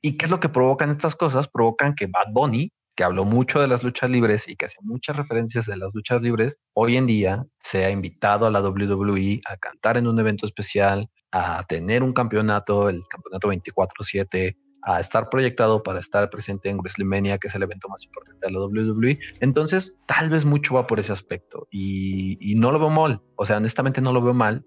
[0.00, 1.48] ¿Y qué es lo que provocan estas cosas?
[1.48, 5.16] Provocan que Bad Bunny, que habló mucho de las luchas libres y que hace muchas
[5.16, 9.56] referencias de las luchas libres, hoy en día se ha invitado a la WWE a
[9.56, 15.82] cantar en un evento especial, a tener un campeonato, el campeonato 24/7, a estar proyectado
[15.82, 19.18] para estar presente en WrestleMania, que es el evento más importante de la WWE.
[19.40, 23.56] Entonces, tal vez mucho va por ese aspecto y, no lo veo mal, o sea,
[23.56, 24.66] honestamente no lo veo mal,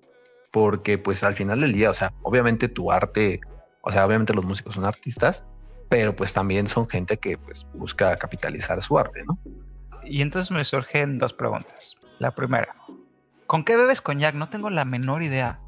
[0.51, 3.41] porque pues al final del día, o sea, obviamente tu arte,
[3.83, 5.45] o sea, obviamente los músicos son artistas,
[5.93, 9.37] pero pues también son gente que pues busca capitalizar su arte, ¿no?
[10.03, 11.93] Y entonces me surgen dos preguntas.
[12.17, 12.75] La primera,
[13.45, 14.33] ¿con qué bebes coñac?
[14.33, 15.59] No tengo la menor idea.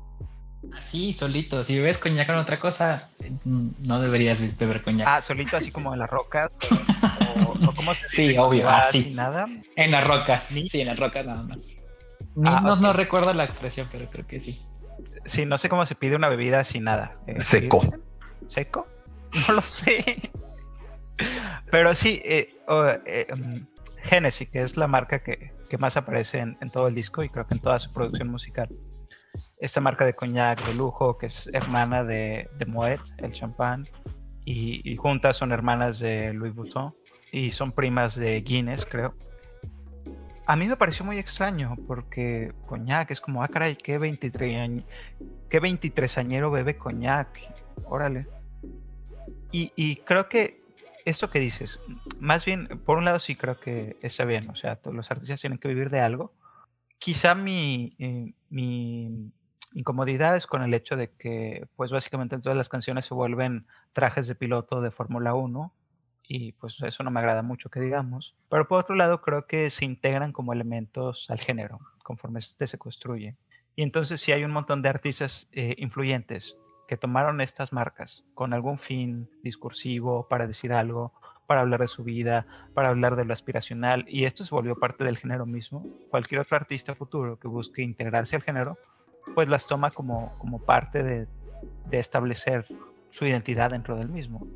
[0.76, 1.64] Así, solito.
[1.64, 3.08] Si bebes coñac con otra cosa,
[3.44, 5.08] no deberías beber coñac.
[5.08, 6.50] Ah, solito así como en las rocas.
[7.46, 8.68] o, o cómo se sí, dice, obvio.
[8.68, 9.04] ah, Así.
[9.04, 9.46] sin nada.
[9.76, 10.46] En las rocas.
[10.46, 11.60] Sí, en las rocas nada más.
[12.44, 12.80] Ah, no, ok.
[12.80, 14.60] no recuerdo la expresión, pero creo que sí.
[15.26, 17.16] Sí, no sé cómo se pide una bebida sin nada.
[17.28, 17.82] Eh, Seco.
[17.82, 17.90] ¿sí?
[18.48, 18.88] ¿Seco?
[19.48, 20.32] No lo sé.
[21.72, 22.22] Pero sí,
[22.68, 22.86] oh,
[24.04, 27.46] Genesis, que es la marca que, que más aparece en, todo el disco y creo
[27.48, 28.70] que en toda su producción musical.
[29.58, 33.88] Esta marca de coñac de lujo, que es hermana de, de Moet, el champán,
[34.46, 36.94] y, juntas son hermanas de Louis Vuitton
[37.32, 39.16] y son primas de Guinness, creo.
[40.46, 44.86] A mí me pareció muy extraño porque coñac es como, ah, caray, qué 23 años.
[45.50, 47.40] ¿Qué 23 añero bebe coñac?
[47.86, 48.28] Órale.
[49.58, 50.62] Y, creo que
[51.06, 51.80] esto que dices,
[52.20, 55.60] más bien, por un lado sí creo que está bien, o sea, los artistas tienen
[55.60, 56.34] que vivir de algo.
[57.00, 58.34] Quizá mi, eh,
[59.74, 64.28] incomodidad es con el hecho de que, pues básicamente todas las canciones se vuelven trajes
[64.28, 65.74] de piloto de Fórmula 1
[66.28, 68.36] y pues eso no me agrada mucho que digamos.
[68.50, 72.78] Pero por otro lado creo que se integran como elementos al género conforme este se
[72.78, 73.36] construye.
[73.76, 76.58] Y entonces si hay un montón de artistas eh, influyentes
[76.88, 81.14] que tomaron estas marcas con algún fin discursivo para decir algo,
[81.48, 85.04] para hablar de su vida, para hablar de lo aspiracional, y esto se volvió parte
[85.04, 85.86] del género mismo.
[86.10, 88.78] Cualquier otro artista futuro que busque integrarse al género,
[89.34, 91.28] pues las toma como, como parte de,
[91.88, 92.66] de establecer
[93.12, 94.48] su identidad dentro del mismo.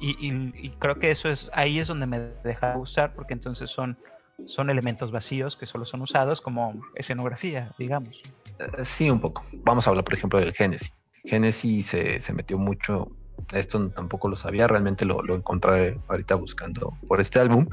[0.00, 3.98] Y, creo que eso es, ahí es donde me deja de gustar, porque entonces son,
[4.46, 8.22] son elementos vacíos que solo son usados como escenografía, digamos.
[8.58, 9.44] Eh, Sí, un poco.
[9.64, 10.92] Vamos a hablar, por ejemplo, del Genesis.
[11.28, 13.08] Genesis se, se metió mucho,
[13.52, 17.66] esto tampoco lo sabía, realmente lo, lo encontré ahorita buscando por este álbum.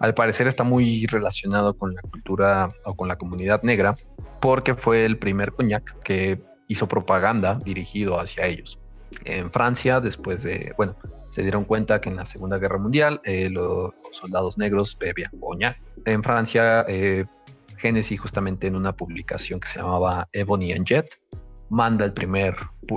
[0.00, 3.96] Al parecer está muy relacionado con la cultura o con la comunidad negra,
[4.40, 8.78] porque fue el primer coñac que hizo propaganda dirigido hacia ellos.
[9.24, 10.94] En Francia, después de, bueno,
[11.30, 15.32] se dieron cuenta que en la Segunda Guerra Mundial eh, lo- los soldados negros bebían
[15.40, 15.78] coñac.
[16.04, 17.24] En Francia, eh,
[17.78, 21.18] Genesis justamente en una publicación que se llamaba Ebony and Jet
[21.68, 22.12] manda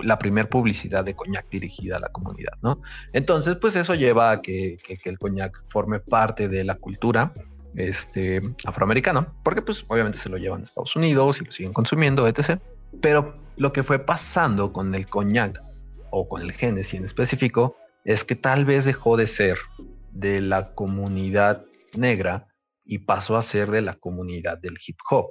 [0.04, 2.82] la primer publicidad de coñac dirigida a la comunidad, ¿no?
[3.14, 7.34] Entonces, pues eso lleva a que, el coñac forme parte de la cultura
[7.76, 12.28] este, afroamericana, porque pues obviamente se lo llevan a Estados Unidos y lo siguen consumiendo,
[12.28, 12.60] etc.
[13.02, 15.62] Pero lo que fue pasando con el coñac
[16.10, 19.58] o con el Genesis en específico es que tal vez dejó de ser
[20.12, 22.48] de la comunidad negra
[22.84, 25.30] y pasó a ser de la comunidad del hip hop,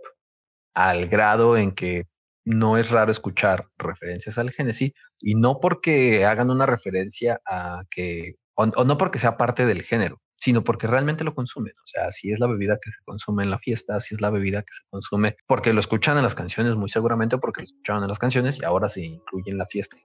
[0.75, 2.07] al grado en que
[2.51, 8.37] no es raro escuchar referencias al Genesis y no porque hagan una referencia a que,
[8.55, 11.73] o, no porque sea parte del género, sino porque realmente lo consumen.
[11.83, 14.31] O sea, si es la bebida que se consume en la fiesta, si es la
[14.31, 18.03] bebida que se consume porque lo escuchan en las canciones, muy seguramente porque lo escucharon
[18.03, 19.97] en las canciones y ahora se incluye en la fiesta.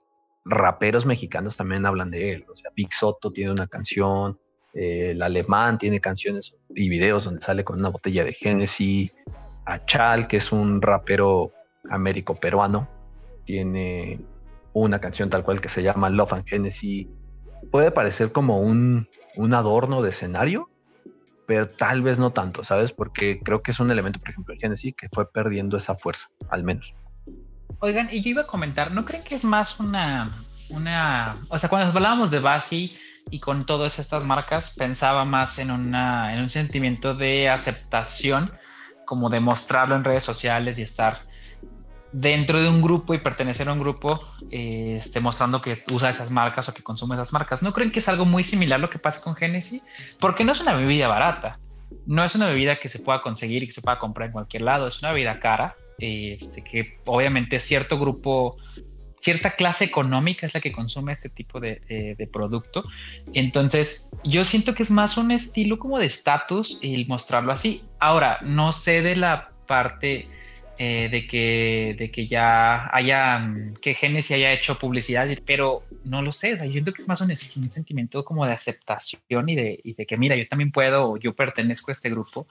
[0.44, 2.46] Raperos mexicanos también hablan de él.
[2.48, 4.38] O sea, Big Soto tiene una canción,
[4.74, 9.12] eh, el alemán tiene canciones y videos donde sale con una botella de Genesis.
[9.64, 11.52] Achal, que es un rapero
[11.90, 12.88] américo-peruano,
[13.44, 14.20] tiene
[14.72, 17.06] una canción tal cual que se llama Love and Genesis.
[17.70, 20.68] Puede parecer como un, un adorno de escenario,
[21.46, 22.92] pero tal vez no tanto, ¿sabes?
[22.92, 26.28] Porque creo que es un elemento, por ejemplo, el Genesis, que fue perdiendo esa fuerza,
[26.50, 26.92] al menos.
[27.78, 30.32] Oigan, y yo iba a comentar, ¿no creen que es más una,
[30.70, 32.96] una, o sea, cuando hablábamos de Basi
[33.30, 38.52] y con todas estas marcas, pensaba más en, una, en un sentimiento de aceptación,
[39.04, 41.20] como de mostrarlo en redes sociales y estar
[42.12, 46.30] dentro de un grupo y pertenecer a un grupo, eh, esté mostrando que usa esas
[46.30, 47.62] marcas o que consume esas marcas.
[47.62, 49.82] ¿No creen que es algo muy similar lo que pasa con Genesis?
[50.20, 51.58] Porque no es una bebida barata,
[52.06, 54.62] no es una bebida que se pueda conseguir y que se pueda comprar en cualquier
[54.62, 58.56] lado, es una bebida cara, este, que obviamente cierto grupo,
[59.20, 62.84] cierta clase económica es la que consume este tipo de, de producto.
[63.32, 67.82] Entonces, yo siento que es más un estilo como de estatus el mostrarlo así.
[67.98, 70.28] Ahora, no sé de la parte
[70.78, 73.50] eh, de, que, de que ya haya,
[73.80, 77.30] que Genesis haya hecho publicidad, pero no lo sé, yo siento que es más un,
[77.30, 81.34] un sentimiento como de aceptación y de, y de, que mira, yo también puedo, yo
[81.34, 82.46] pertenezco a este grupo,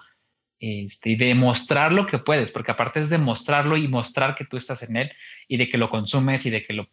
[0.59, 4.45] este, y de mostrar lo que puedes, porque aparte es de mostrarlo y mostrar que
[4.45, 5.11] tú estás en él
[5.47, 6.88] y de que lo consumes y de que lo,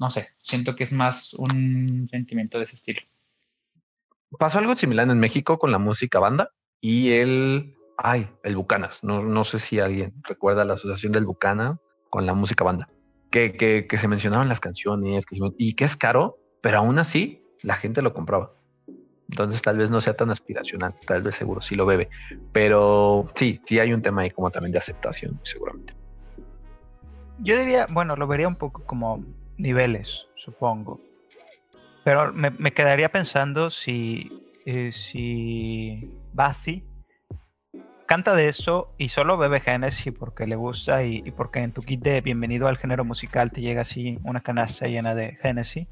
[0.00, 3.02] no sé, siento que es más un sentimiento de ese estilo.
[4.38, 6.50] Pasó algo similar en México con la música banda
[6.80, 9.04] y el Ay, el Bucanas.
[9.04, 11.78] No, no sé si alguien recuerda la asociación del Bucana
[12.10, 12.88] con la música banda.
[13.30, 15.24] Que, que, se mencionaban las canciones
[15.58, 18.52] y que es caro, pero aún así la gente lo compraba.
[19.28, 22.10] Entonces tal vez no sea tan aspiracional, tal vez seguro sí lo bebe.
[22.52, 25.94] Pero sí, sí hay un tema ahí como también de aceptación, seguramente.
[27.40, 29.24] Yo diría, bueno, lo vería un poco como
[29.56, 31.00] niveles, supongo.
[32.04, 34.30] Pero me, quedaría pensando si,
[34.66, 36.84] eh, si Bazi
[38.14, 42.00] canta de esto y solo bebe Genesis porque le gusta y, porque en tu kit
[42.00, 45.88] de bienvenido al género musical te llega así una canasta llena de Genesis.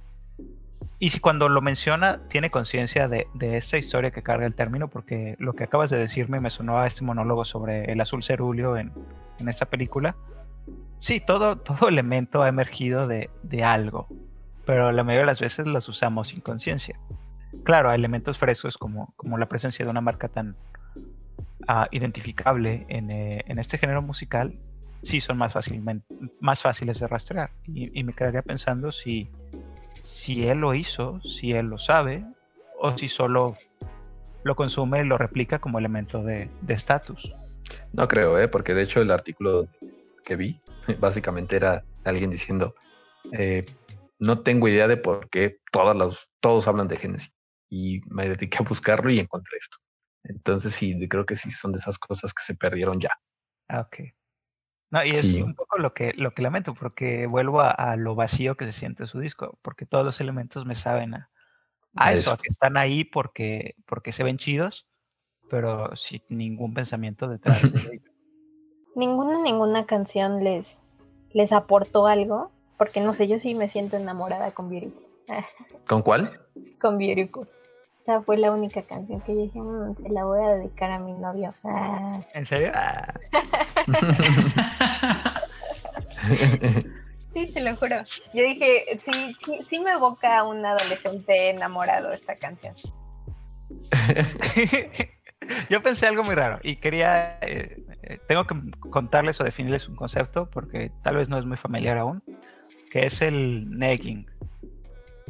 [1.01, 5.35] Y si cuando lo menciona tiene conciencia de, esta historia que carga el término, porque
[5.41, 8.93] lo que acabas de decirme me sonó a este monólogo sobre el azul cerúleo en,
[9.49, 10.15] esta película.
[11.01, 14.07] Sí, todo, todo elemento ha emergido de, de algo,
[14.65, 17.01] pero la mayoría de las veces los usamos sin conciencia.
[17.65, 20.55] Claro, hay elementos frescos como, como la presencia de una marca tan,
[21.91, 24.55] identificable eh, en, este género musical,
[25.03, 26.07] sí son más, fácilmente,
[26.41, 27.51] más fáciles de rastrear.
[27.67, 29.29] Y, me quedaría pensando si,
[30.03, 32.25] si él lo hizo, si él lo sabe,
[32.79, 33.57] o si solo
[34.45, 37.33] lo consume y lo replica como elemento de estatus.
[37.93, 38.49] no creo, ¿eh?
[38.49, 39.69] porque de hecho el artículo
[40.25, 40.61] que vi
[41.01, 42.75] básicamente era alguien diciendo,
[43.33, 43.65] eh,
[44.19, 47.33] no tengo idea de por qué todas las, todos hablan de Génesis.
[47.69, 49.79] Y me dediqué a buscarlo y encontré esto.
[50.25, 53.11] Entonces sí, creo que sí son de esas cosas que se perdieron ya.
[53.69, 54.13] Ah, ok.
[54.91, 58.59] No, y es un poco lo que, lo que lamento, porque vuelvo a, lo vacío
[58.59, 62.49] que se siente su disco, porque todos los elementos me saben a, eso, a que
[62.51, 64.87] están ahí porque, porque se ven chidos,
[65.49, 68.05] pero sin ningún pensamiento detrás de ellos.
[68.95, 70.79] Ninguna, ninguna canción les,
[71.33, 75.03] les aportó algo, porque no sé, yo sí me siento enamorada con Beautiful.
[75.87, 76.39] ¿Con cuál?
[76.79, 77.49] Con Beautiful.
[78.03, 81.13] Esa fue la única canción que dije, mm, se la voy a dedicar a mi
[81.13, 81.51] novio.
[81.63, 82.21] Ah.
[82.35, 82.73] ¿En serio?
[82.75, 83.15] Ah.
[87.33, 87.95] sí, te lo juro.
[88.35, 92.75] Yo dije, sí, sí, sí me evoca a un adolescente enamorado esta canción.
[95.71, 98.57] Yo pensé algo muy raro y quería, eh, eh, tengo que
[98.91, 102.23] contarles o definirles un concepto porque tal vez no es muy familiar aún,
[102.91, 104.29] que es el negging.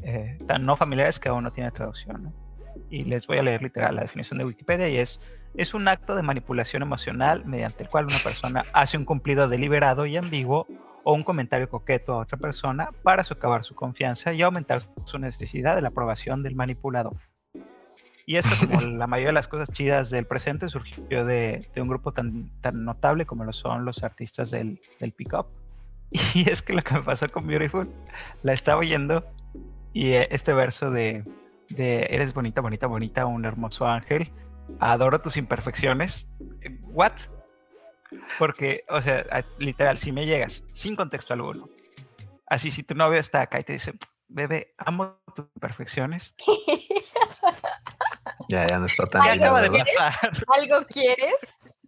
[0.02, 2.24] Eh, tan no familiar es que aún no tiene traducción.
[2.24, 2.41] ¿no?
[2.90, 5.20] Y les voy a leer literal la definición de Wikipedia y es,
[5.54, 10.06] es un acto de manipulación emocional mediante el cual una persona hace un cumplido deliberado
[10.06, 10.66] y ambiguo
[11.04, 15.74] o un comentario coqueto a otra persona para socavar su confianza y aumentar su necesidad
[15.74, 17.16] de la aprobación del manipulador.
[18.24, 21.88] Y esto, como la mayoría de las cosas chidas del presente, surgió de, de un
[21.88, 25.46] grupo tan, tan notable como lo son los artistas del, del pick-up.
[26.34, 27.88] Y es que lo que me pasó con Beautiful,
[28.42, 29.24] la estaba oyendo
[29.92, 31.24] y eh, este verso de
[31.74, 34.32] de eres bonita, bonita, bonita, un hermoso ángel,
[34.80, 36.28] adoro tus imperfecciones.
[36.82, 37.12] ¿What?
[38.38, 39.24] Porque, o sea,
[39.58, 41.68] literal, si me llegas sin contexto alguno,
[42.46, 43.94] así si tu novio está acá y te dice,
[44.28, 46.34] bebé, amo tus imperfecciones.
[48.48, 49.22] Ya, ya no está tan.
[49.22, 49.86] ¿Qué Algo acaba de ¿verdad?
[49.96, 50.44] pasar?
[50.48, 51.34] ¿Algo quieres?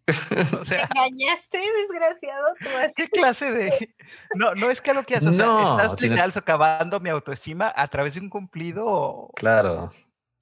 [0.52, 2.46] O ¿Me sea, engañaste, desgraciado?
[2.58, 2.66] Tú.
[2.96, 3.94] ¿qué clase de.?
[4.34, 5.28] No, no es que lo que haces.
[5.28, 9.30] O sea, No, estás literal socavando mi autoestima a través de un cumplido.
[9.34, 9.92] Claro.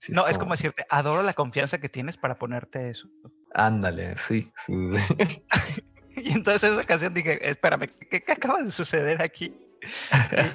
[0.01, 3.09] Sí, No, es como decirte, adoro la confianza que tienes para ponerte eso.
[3.55, 4.51] Ándale, sí.
[4.67, 5.45] sí, sí.
[6.15, 9.57] Y entonces esa canción dije, espérame, ¿qué, qué acaba de suceder aquí?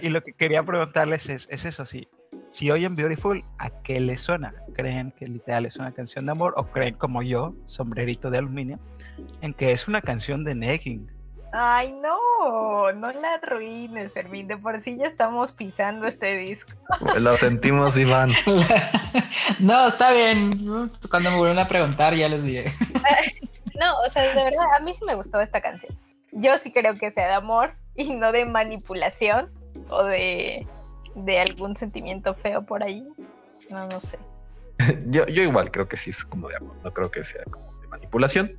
[0.02, 2.08] Y, y lo que quería preguntarles es, es eso, si,
[2.52, 4.54] si oyen Beautiful, ¿a qué les suena?
[4.74, 8.80] ¿Creen que literal es una canción de amor o creen como yo, sombrerito de aluminio,
[9.42, 11.12] en que es una canción de negging?
[11.54, 14.48] Ay, no, no la arruines, Fermín.
[14.48, 16.74] De por sí ya estamos pisando este disco.
[17.20, 18.32] Lo sentimos, Iván.
[19.60, 20.90] no, está bien.
[21.10, 22.74] Cuando me vuelvan a preguntar, ya les diré.
[23.80, 25.96] No, o sea, de verdad, a mí sí me gustó esta canción.
[26.32, 29.52] Yo sí creo que sea de amor y no de manipulación
[29.92, 30.66] o de,
[31.26, 33.08] de algún sentimiento feo por ahí.
[33.70, 34.18] No, no sé.
[35.10, 37.74] Yo, yo igual creo que sí es como de amor, no creo que sea como
[37.82, 38.52] de manipulación.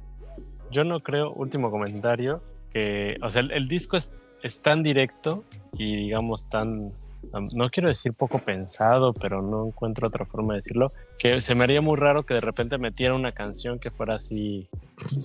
[0.70, 2.42] Yo no creo, último comentario,
[2.72, 5.44] que, o sea, el, el disco es, es tan directo
[5.74, 10.58] y digamos tan, tan- no quiero decir poco pensado, pero no encuentro otra forma de
[10.58, 14.14] decirlo, que se me haría muy raro que de repente metiera una canción que fuera
[14.16, 14.68] así,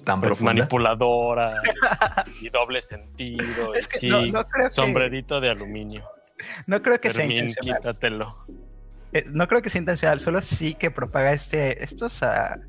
[0.06, 1.48] Tan pues manipuladora
[2.42, 6.04] y, y doble sentido, Es que sí, no- no creo que- sombrerito de aluminio.
[6.68, 7.80] No creo que sea intencional.
[7.82, 8.28] quítatelo.
[9.14, 12.60] Eh, No creo que sea intencional, solo sí que propaga este, estos, ah,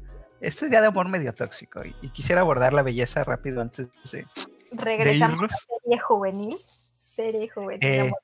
[0.41, 1.85] este día de amor medio tóxico.
[1.85, 4.25] Y, y quisiera abordar la belleza rápido antes de, de
[4.73, 5.53] Regresamos irnos.
[5.53, 6.57] a serie juvenil.
[6.59, 7.85] Serie juvenil.
[7.89, 8.19] Eh, amor.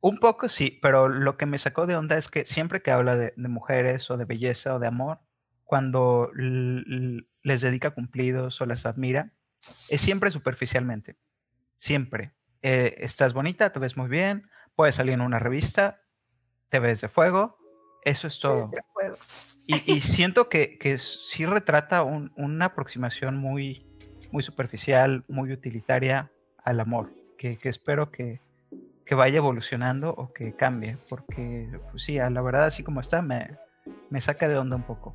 [0.00, 3.16] Un poco sí, pero lo que me sacó de onda es que siempre que habla
[3.16, 5.18] de, de mujeres o de belleza o de amor,
[5.64, 11.16] cuando les dedica cumplidos o las admira, es siempre superficialmente.
[11.76, 12.32] Siempre.
[12.62, 16.00] Eh, estás bonita, te ves muy bien, puedes salir en una revista,
[16.70, 17.58] te ves de fuego,
[18.04, 18.70] eso es todo.
[19.66, 23.86] Y, y siento que, que sí retrata un- una aproximación muy,
[24.32, 26.32] muy superficial, muy utilitaria
[26.64, 28.40] al amor, que, que espero que,
[29.08, 33.22] que vaya evolucionando o que cambie, porque pues sí, a la verdad así como está
[33.22, 33.56] me,
[34.10, 35.14] me saca de onda un poco.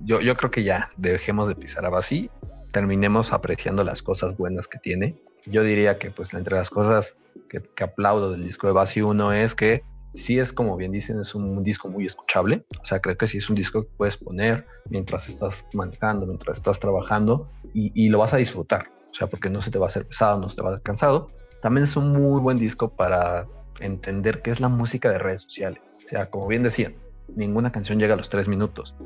[0.00, 2.30] Yo, yo creo que ya dejemos de pisar a Basi,
[2.72, 5.16] terminemos apreciando las cosas buenas que tiene.
[5.44, 7.18] Yo diría que pues entre las cosas
[7.50, 9.84] que, que aplaudo del disco de Basi uno es que
[10.14, 12.64] sí es como bien dicen, es un disco muy escuchable.
[12.80, 16.56] O sea, creo que sí es un disco que puedes poner mientras estás manejando, mientras
[16.56, 18.90] estás trabajando y, y lo vas a disfrutar.
[19.10, 20.72] O sea, porque no se te va a hacer pesado, no se te va a
[20.72, 21.28] hacer cansado.
[21.60, 23.46] También es un muy buen disco para
[23.80, 25.80] entender qué es la música de redes sociales.
[26.04, 26.94] O sea, como bien decían,
[27.34, 28.96] ninguna canción llega a los tres minutos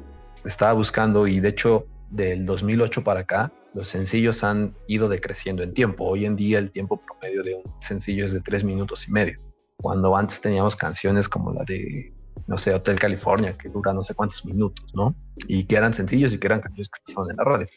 [0.44, 5.72] estaba buscando y de hecho del 2008 para acá los sencillos han ido decreciendo en
[5.72, 6.04] tiempo.
[6.04, 9.38] Hoy en día el tiempo promedio de un sencillo es de tres minutos y medio.
[9.76, 12.12] Cuando antes teníamos canciones como la de,
[12.48, 15.14] no sé, Hotel California, que dura no sé cuántos minutos, ¿no?
[15.46, 17.68] Y que eran sencillos y que eran canciones que pasaban en la radio.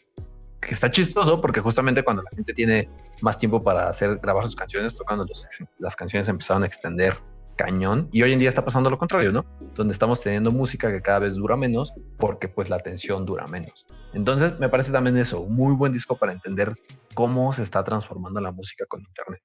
[0.66, 2.88] Que está chistoso porque justamente cuando la gente tiene
[3.20, 5.46] más tiempo para hacer grabar sus canciones fue cuando los-
[5.78, 7.16] las canciones empezaron a extender
[7.56, 9.44] cañón y hoy en día está pasando lo contrario, ¿no?
[9.74, 13.86] Donde estamos teniendo música que cada vez dura menos porque pues la atención dura menos.
[14.12, 16.74] Entonces me parece también eso, un muy buen disco para entender
[17.14, 19.40] cómo se está transformando la música con internet.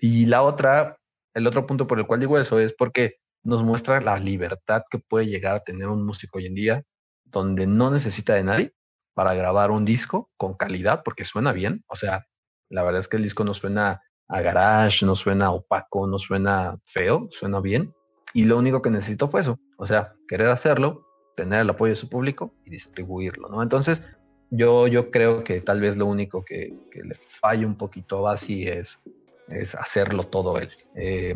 [0.00, 0.98] Y la otra,
[1.34, 4.98] el otro punto por el cual digo eso es porque nos muestra la libertad que
[4.98, 6.82] puede llegar a tener un músico hoy en día,
[7.24, 8.72] donde no necesita de nadie
[9.18, 11.82] para grabar un disco con calidad, porque suena bien.
[11.88, 12.28] O sea,
[12.68, 16.78] la verdad es que el disco no suena a garage, no suena opaco, no suena
[16.84, 17.92] feo, suena bien.
[18.32, 21.04] Y lo único que necesitó fue eso, o sea, querer hacerlo,
[21.34, 23.60] tener el apoyo de su público y distribuirlo, ¿no?
[23.60, 24.04] Entonces,
[24.52, 28.30] yo, yo creo que tal vez lo único que, que le falla un poquito a
[28.30, 29.00] Basi es,
[29.48, 30.70] es hacerlo todo él.
[30.94, 31.34] Eh,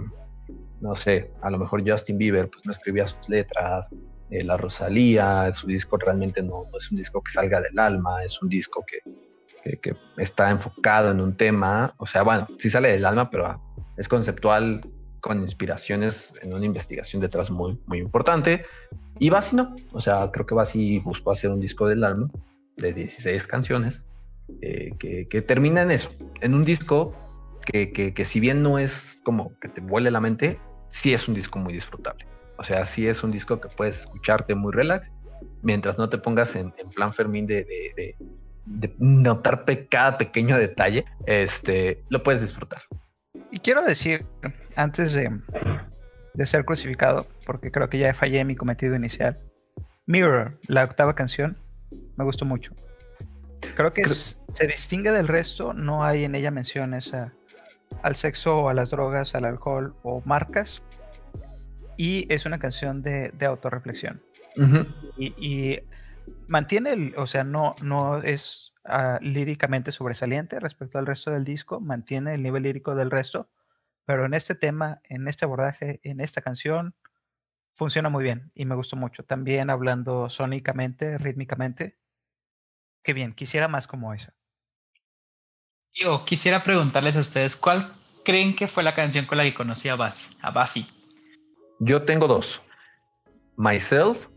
[0.80, 3.90] no sé, a lo mejor Justin Bieber pues no escribía sus letras,
[4.32, 8.40] eh, la Rosalía, su disco realmente no, es un disco que salga del alma, es
[8.40, 9.00] un disco que,
[9.62, 13.46] que, que está enfocado en un tema, o sea, bueno, sí sale del alma, pero
[13.46, 13.60] ah,
[13.98, 14.80] es conceptual
[15.20, 18.64] con inspiraciones en una investigación detrás muy, muy importante.
[19.18, 22.30] Y Basi no, o sea, creo que Basi buscó hacer un disco del alma
[22.78, 24.02] de 16 canciones
[24.62, 26.08] eh, que, que termina en eso,
[26.40, 27.14] en un disco
[27.66, 30.58] que, que, que si bien no es como que te vuele la mente,
[30.88, 32.26] sí es un disco muy disfrutable.
[32.62, 35.10] O sea, sí es un disco que puedes escucharte muy relax,
[35.62, 38.16] mientras no te pongas en, en plan Fermín de, de, de,
[38.66, 42.80] de notar pe cada pequeño detalle, este, lo puedes disfrutar.
[43.50, 44.24] Y quiero decir,
[44.76, 45.40] antes de,
[46.34, 49.40] de ser crucificado, porque creo que ya fallé en mi cometido inicial,
[50.06, 51.58] Mirror, la octava canción,
[52.16, 52.72] me gustó mucho.
[53.74, 57.32] Creo que es- se distingue del resto, no hay en ella menciones a-
[58.04, 60.80] al sexo o a las drogas, al alcohol o marcas.
[61.96, 64.22] Y es una canción de, de autorreflexión.
[65.16, 65.80] Y, y
[66.48, 71.80] mantiene el, o sea, no, no es ah, líricamente sobresaliente respecto al resto del disco,
[71.80, 73.50] mantiene el nivel lírico del resto,
[74.04, 76.94] pero en este tema, en este abordaje, en esta canción,
[77.74, 79.24] funciona muy bien y me gustó mucho.
[79.24, 81.98] También hablando sónicamente, rítmicamente,
[83.02, 84.34] qué bien, quisiera más como esa.
[85.94, 87.86] Yo quisiera preguntarles a ustedes, ¿cuál
[88.24, 90.36] creen que fue la canción con la que conocí a Buffy?
[90.40, 90.86] A Buffy?
[91.84, 92.62] Yo tengo dos.
[93.56, 94.28] Myself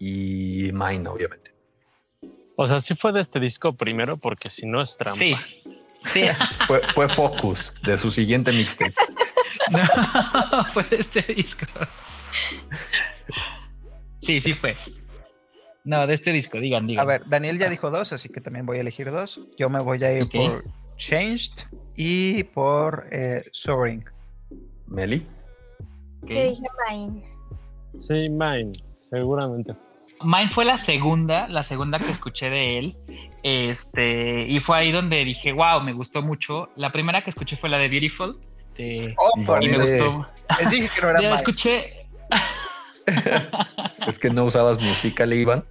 [0.00, 1.54] y Mine, obviamente.
[2.56, 5.16] O sea, sí fue de este disco primero, porque si no es trampa.
[5.16, 5.36] Sí,
[6.02, 6.24] sí.
[6.66, 8.94] Fue, fue Focus de su siguiente mixtape.
[9.70, 11.66] No, fue de este disco.
[14.20, 14.76] Sí, sí fue.
[15.84, 17.02] No, de este disco, digan, digan.
[17.02, 19.40] A ver, Daniel ya dijo dos, así que también voy a elegir dos.
[19.58, 20.64] Yo me voy a ir por
[20.96, 21.52] Changed
[21.94, 24.04] y por eh, Soaring.
[24.86, 25.26] Meli.
[26.22, 26.30] Ok.
[26.30, 27.22] Yo dije Mine.
[27.98, 29.74] Sí, Mine, seguramente.
[30.22, 32.96] Mine fue la segunda, la segunda que escuché de él.
[33.42, 36.68] Este, y fue ahí donde dije, wow, me gustó mucho.
[36.76, 38.38] La primera que escuché fue la de Beautiful.
[38.76, 40.26] de- Oh, por y me gustó.
[40.60, 42.06] Les dije que no era Ya escuché.
[44.06, 45.64] Es que no usabas música, Iván.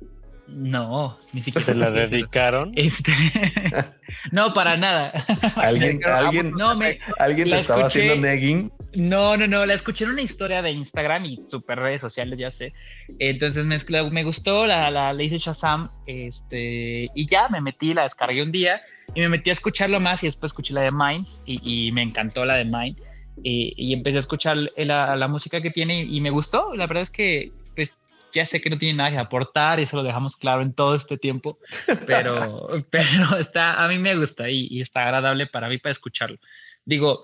[0.51, 2.71] No, ni siquiera Te la dedicaron.
[2.75, 3.11] Este,
[4.31, 5.11] no, para nada.
[5.55, 8.05] Alguien, alguien, No, me, alguien la te estaba escuché.
[8.07, 8.71] haciendo negging.
[8.95, 12.49] No, no, no, la escuché en una historia de Instagram y super redes sociales, ya
[12.49, 12.73] sé.
[13.19, 13.77] Entonces me,
[14.09, 18.51] me gustó, la, la, le hice Shazam, este, y ya me metí, la descargué un
[18.51, 18.81] día
[19.13, 22.01] y me metí a escucharlo más y después escuché la de Mine y, y me
[22.01, 22.95] encantó la de Mine.
[23.43, 26.75] Y, y empecé a escuchar la, la música que tiene y, y me gustó.
[26.75, 27.97] La verdad es que, pues,
[28.31, 30.95] ya sé que no tiene nada que aportar y eso lo dejamos claro en todo
[30.95, 31.59] este tiempo,
[32.05, 36.37] pero, pero está, a mí me gusta y, y está agradable para mí para escucharlo.
[36.85, 37.23] Digo,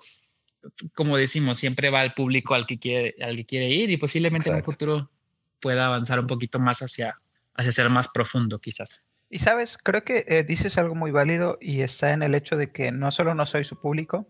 [0.93, 4.49] como decimos, siempre va al público al que quiere, al que quiere ir y posiblemente
[4.49, 4.57] Exacto.
[4.57, 5.11] en un futuro
[5.59, 7.19] pueda avanzar un poquito más hacia,
[7.55, 9.03] hacia ser más profundo, quizás.
[9.29, 12.71] Y sabes, creo que eh, dices algo muy válido y está en el hecho de
[12.71, 14.27] que no solo no soy su público,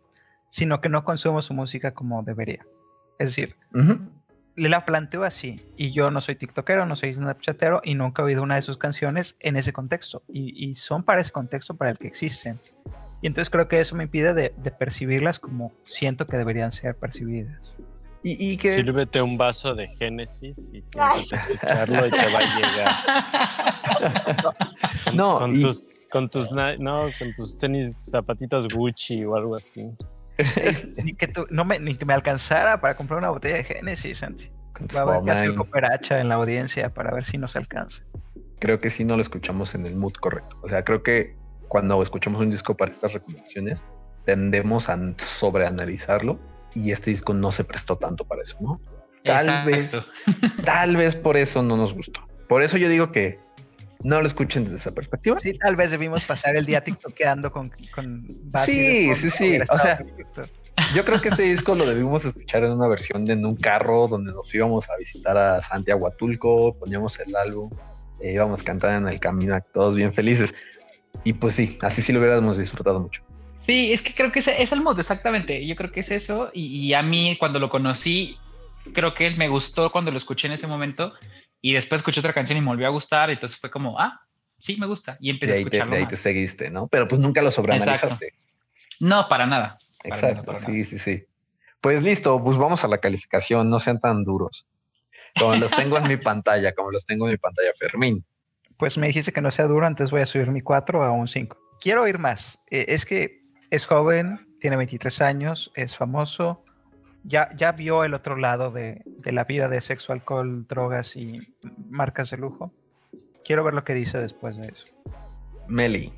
[0.49, 2.65] sino que no consumo su música como debería.
[3.19, 3.99] Es decir, Ujú.
[4.55, 8.25] Le la planteo así, y yo no soy tiktokero, no soy snapchatero, y nunca he
[8.25, 11.91] oído una de sus canciones en ese contexto, y, y son para ese contexto para
[11.91, 12.59] el que existen.
[13.21, 16.95] Y entonces creo que eso me impide de, de percibirlas como siento que deberían ser
[16.95, 17.73] percibidas.
[18.23, 22.39] Y, y que Sírvete un vaso de Génesis y siéntate a escucharlo y te va
[22.39, 24.41] a llegar.
[24.41, 24.53] Con,
[25.15, 29.55] No, con y- tus, con tus, na- no, con tus tenis zapatitos Gucci o algo
[29.55, 29.85] así.
[31.03, 34.17] Ni que, tú- no me, ni que me alcanzara para comprar una botella de Genesis,
[34.19, 34.49] Santi.
[34.95, 38.03] Va a haber que hacer cooperacha en la audiencia para ver si nos alcanza.
[38.59, 40.57] creo que sí no lo escuchamos en el mood correcto.
[40.63, 41.35] O sea, creo que
[41.69, 43.83] cuando escuchamos un disco para estas recomendaciones,
[44.25, 46.39] tendemos a sobreanalizarlo
[46.73, 48.81] y este disco no se prestó tanto para eso, ¿no?
[49.23, 49.71] Tal Exacto.
[49.71, 49.95] vez,
[50.65, 52.27] tal vez por eso no nos gustó.
[52.49, 53.39] Por eso yo digo que
[54.03, 55.39] no lo escuchen desde esa perspectiva.
[55.39, 58.25] Sí, tal vez debimos pasar el día tiktokeando con, con
[58.65, 60.03] Sí, sí, sí, o sea.
[60.93, 64.07] Yo creo que este disco lo debimos escuchar en una versión de en un carro
[64.09, 67.71] donde nos íbamos a visitar a Santiago Atulco, poníamos el álbum,
[68.19, 70.53] e íbamos cantando en el camino, todos bien felices.
[71.23, 73.21] Y pues sí, así sí lo hubiéramos disfrutado mucho.
[73.55, 75.65] Sí, es que creo que ese es el modo, exactamente.
[75.65, 76.51] Yo creo que es eso.
[76.53, 78.37] Y, y a mí, cuando lo conocí,
[78.93, 81.13] creo que me gustó cuando lo escuché en ese momento.
[81.65, 83.31] Y después escuché otra canción y me volvió a gustar.
[83.31, 84.21] Entonces fue como, ah,
[84.59, 85.17] sí, me gusta.
[85.19, 86.11] Y empecé De a ahí, te, escucharlo de ahí más.
[86.11, 86.87] te seguiste, ¿no?
[86.87, 88.35] Pero pues nunca lo sobreanalizaste.
[88.99, 89.75] No, para nada.
[90.03, 91.23] Para nada, Exacto, para sí, sí, sí.
[91.81, 94.67] Pues listo, pues vamos a la calificación, no sean tan duros.
[95.39, 98.23] Como los tengo en mi pantalla, como los tengo en mi pantalla, Fermín.
[98.77, 101.27] Pues me dijiste que no sea duro, entonces voy a subir mi 4 a un
[101.27, 101.57] 5.
[101.81, 102.59] Quiero oír más.
[102.69, 103.41] Eh, es que
[103.71, 106.63] es joven, tiene 23 años, es famoso,
[107.25, 111.39] ya, ya vio el otro lado de, de la vida de sexo, alcohol, drogas y
[111.89, 112.71] marcas de lujo.
[113.43, 114.85] Quiero ver lo que dice después de eso.
[115.67, 116.13] Meli.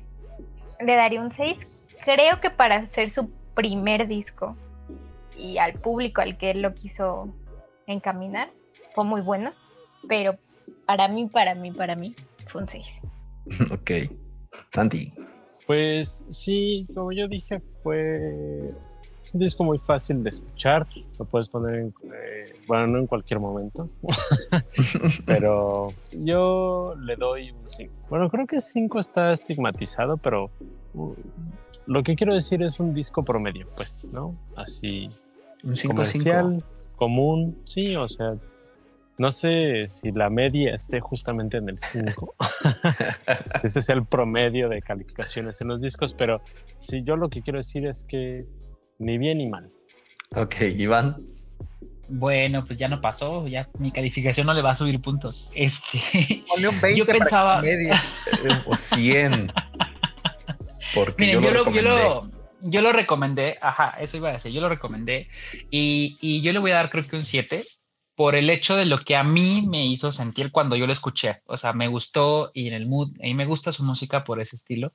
[0.80, 1.86] Le daría un 6.
[2.04, 4.56] Creo que para hacer su primer disco
[5.36, 7.32] y al público al que él lo quiso
[7.86, 8.50] encaminar,
[8.94, 9.52] fue muy bueno.
[10.08, 10.36] Pero
[10.86, 12.14] para mí, para mí, para mí,
[12.46, 13.00] fue un 6.
[13.72, 13.90] ok.
[14.72, 15.12] Santi.
[15.66, 18.68] Pues sí, como yo dije, fue
[19.22, 20.86] es un disco muy fácil de escuchar.
[21.18, 23.88] Lo puedes poner en, eh, bueno, no en cualquier momento,
[25.26, 27.92] pero yo le doy un 5.
[28.10, 30.50] Bueno, creo que 5 está estigmatizado, pero
[30.94, 31.14] uh,
[31.86, 34.32] lo que quiero decir es un disco promedio, pues, ¿no?
[34.56, 35.08] Así
[35.64, 36.62] Un 5 comercial,
[36.96, 38.34] común, sí, o sea,
[39.18, 42.34] no sé si la media esté justamente en el 5,
[43.60, 46.40] si ese es el promedio de calificaciones en los discos, pero
[46.78, 48.46] sí, yo lo que quiero decir es que
[48.98, 49.68] ni bien ni mal.
[50.36, 51.16] Ok, Iván.
[52.08, 55.50] Bueno, pues ya no pasó, ya mi calificación no le va a subir puntos.
[55.54, 58.00] Este, Ponle un 20 yo pensaba, media.
[58.66, 59.52] O 100.
[60.94, 61.90] Porque Miren, yo, yo, lo, yo, recomendé.
[61.90, 62.30] lo,
[62.62, 65.28] yo lo recomendé, ajá, eso iba a decir, yo lo recomendé
[65.70, 67.62] y, y yo le voy a dar creo que un 7
[68.14, 71.42] por el hecho de lo que a mí me hizo sentir cuando yo lo escuché.
[71.44, 74.56] O sea, me gustó y en el mood, y me gusta su música por ese
[74.56, 74.92] estilo.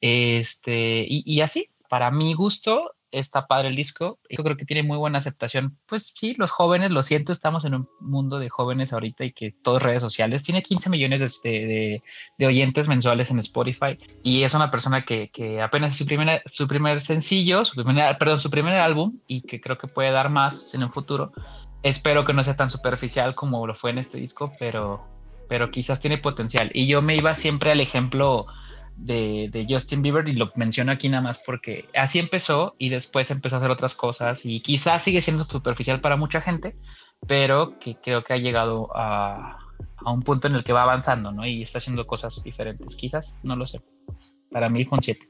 [0.00, 4.18] Este, y, y así, para mi gusto, está padre el disco.
[4.28, 5.76] Yo creo que tiene muy buena aceptación.
[5.86, 9.52] Pues sí, los jóvenes, lo siento, estamos en un mundo de jóvenes ahorita y que
[9.62, 10.44] todo es redes sociales.
[10.44, 12.02] Tiene 15 millones de, de,
[12.38, 16.66] de oyentes mensuales en Spotify y es una persona que, que apenas su, primera, su
[16.68, 20.74] primer sencillo, su primer, perdón, su primer álbum y que creo que puede dar más
[20.74, 21.32] en un futuro.
[21.82, 25.06] Espero que no sea tan superficial como lo fue en este disco, pero,
[25.48, 26.70] pero quizás tiene potencial.
[26.74, 28.46] Y yo me iba siempre al ejemplo
[28.96, 33.56] de, Justin Bieber y lo menciono aquí nada más porque así empezó y después empezó
[33.56, 36.76] a hacer otras cosas y quizás sigue siendo superficial para mucha gente,
[37.26, 39.58] pero que creo que ha llegado a,
[39.98, 41.46] a un punto en el que va avanzando, ¿no?
[41.46, 43.80] Y está haciendo cosas diferentes, quizás, no lo sé.
[44.50, 45.28] Para mí un 7.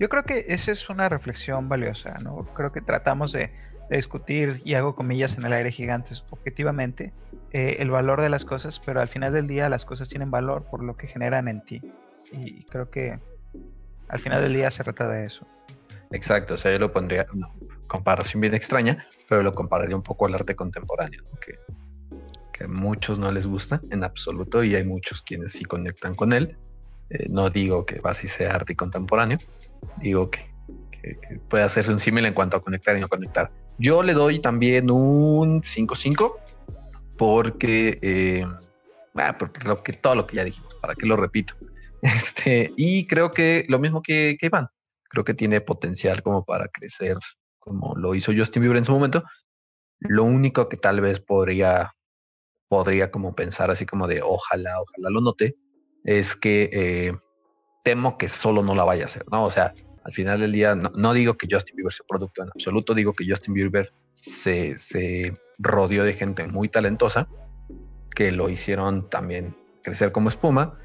[0.00, 2.46] Yo creo que esa es una reflexión valiosa, ¿no?
[2.54, 3.52] Creo que tratamos de,
[3.90, 7.12] de discutir, y hago comillas en el aire gigantes, objetivamente,
[7.52, 10.64] eh, el valor de las cosas, pero al final del día las cosas tienen valor
[10.70, 11.82] por lo que generan en ti.
[12.32, 13.18] Y creo que
[14.08, 15.46] al final del día se trata de eso.
[16.12, 17.52] Exacto, o sea, yo lo pondría, no,
[17.86, 21.58] comparación bien extraña, pero lo compararía un poco al arte contemporáneo, que,
[22.52, 26.32] que a muchos no les gusta en absoluto y hay muchos quienes sí conectan con
[26.32, 26.56] él.
[27.10, 29.38] Eh, no digo que Basi sea arte contemporáneo,
[30.00, 30.54] digo que,
[31.48, 33.52] puede hacerse un símil en cuanto a conectar y no conectar.
[33.78, 36.34] Yo le doy también un 5-5
[37.16, 38.44] porque, eh,
[39.14, 39.38] ah,
[39.84, 41.54] que, todo lo que ya dijimos, para que lo repito.
[42.06, 44.68] Este, y creo que lo mismo que, que Iván,
[45.08, 47.18] creo que tiene potencial como para crecer,
[47.58, 49.24] como lo hizo Justin Bieber en su momento.
[49.98, 51.94] Lo único que tal vez podría,
[52.68, 55.56] podría como pensar así como de ojalá, ojalá lo note,
[56.04, 57.16] es que eh,
[57.82, 59.44] temo que solo no la vaya a hacer, ¿no?
[59.44, 62.50] O sea, al final del día, no, no, digo que Justin Bieber sea producto en
[62.54, 67.26] absoluto, digo que Justin Bieber se, se rodeó de gente muy talentosa
[68.14, 70.78] que lo hicieron también crecer como espuma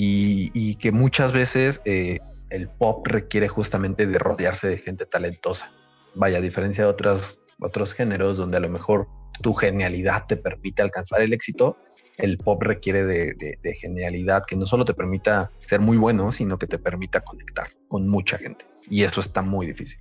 [0.00, 2.20] y, que muchas veces eh,
[2.50, 5.72] el pop requiere justamente de rodearse de gente talentosa.
[6.14, 9.08] Vaya, a diferencia de otros, otros géneros donde a lo mejor
[9.42, 11.76] tu genialidad te permite alcanzar el éxito,
[12.16, 16.58] el pop requiere de, de, genialidad que no solo te permita ser muy bueno, sino
[16.58, 18.66] que te permita conectar con mucha gente.
[18.88, 20.00] Y eso está muy difícil.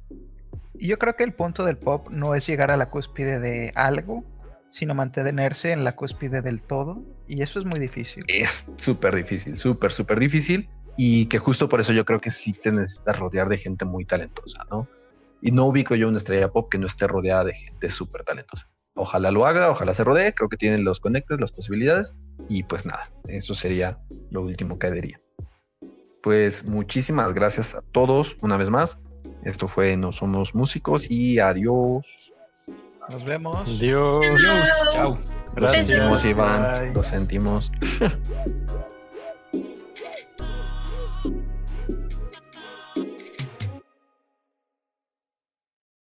[0.76, 4.24] Yo creo que el punto del pop no es llegar a la cúspide de algo,
[4.70, 7.03] sino mantenerse en la cúspide del todo.
[7.28, 8.26] Y eso es muy difícil.
[8.28, 10.70] Es súper difícil, súper, súper difícil.
[10.97, 14.03] Y que justo por eso yo creo que sí te necesitas rodear de gente muy
[14.05, 14.88] talentosa, ¿no?
[15.41, 18.68] Y no ubico yo una estrella pop que no esté rodeada de gente súper talentosa.
[18.95, 22.15] Ojalá lo haga, ojalá se rodee, creo que tienen los conectes, las posibilidades.
[22.49, 23.99] Y pues nada, eso sería
[24.32, 25.22] lo último que diría.
[26.24, 28.97] Pues muchísimas gracias a todos una vez más.
[29.43, 32.27] Esto fue No Somos Músicos y adiós.
[33.10, 33.68] Nos vemos.
[33.68, 34.20] Adiós.
[34.20, 34.70] Adiós.
[34.91, 35.18] Chao.
[35.55, 36.93] Lo sentimos, Iván.
[36.93, 37.72] Lo sentimos.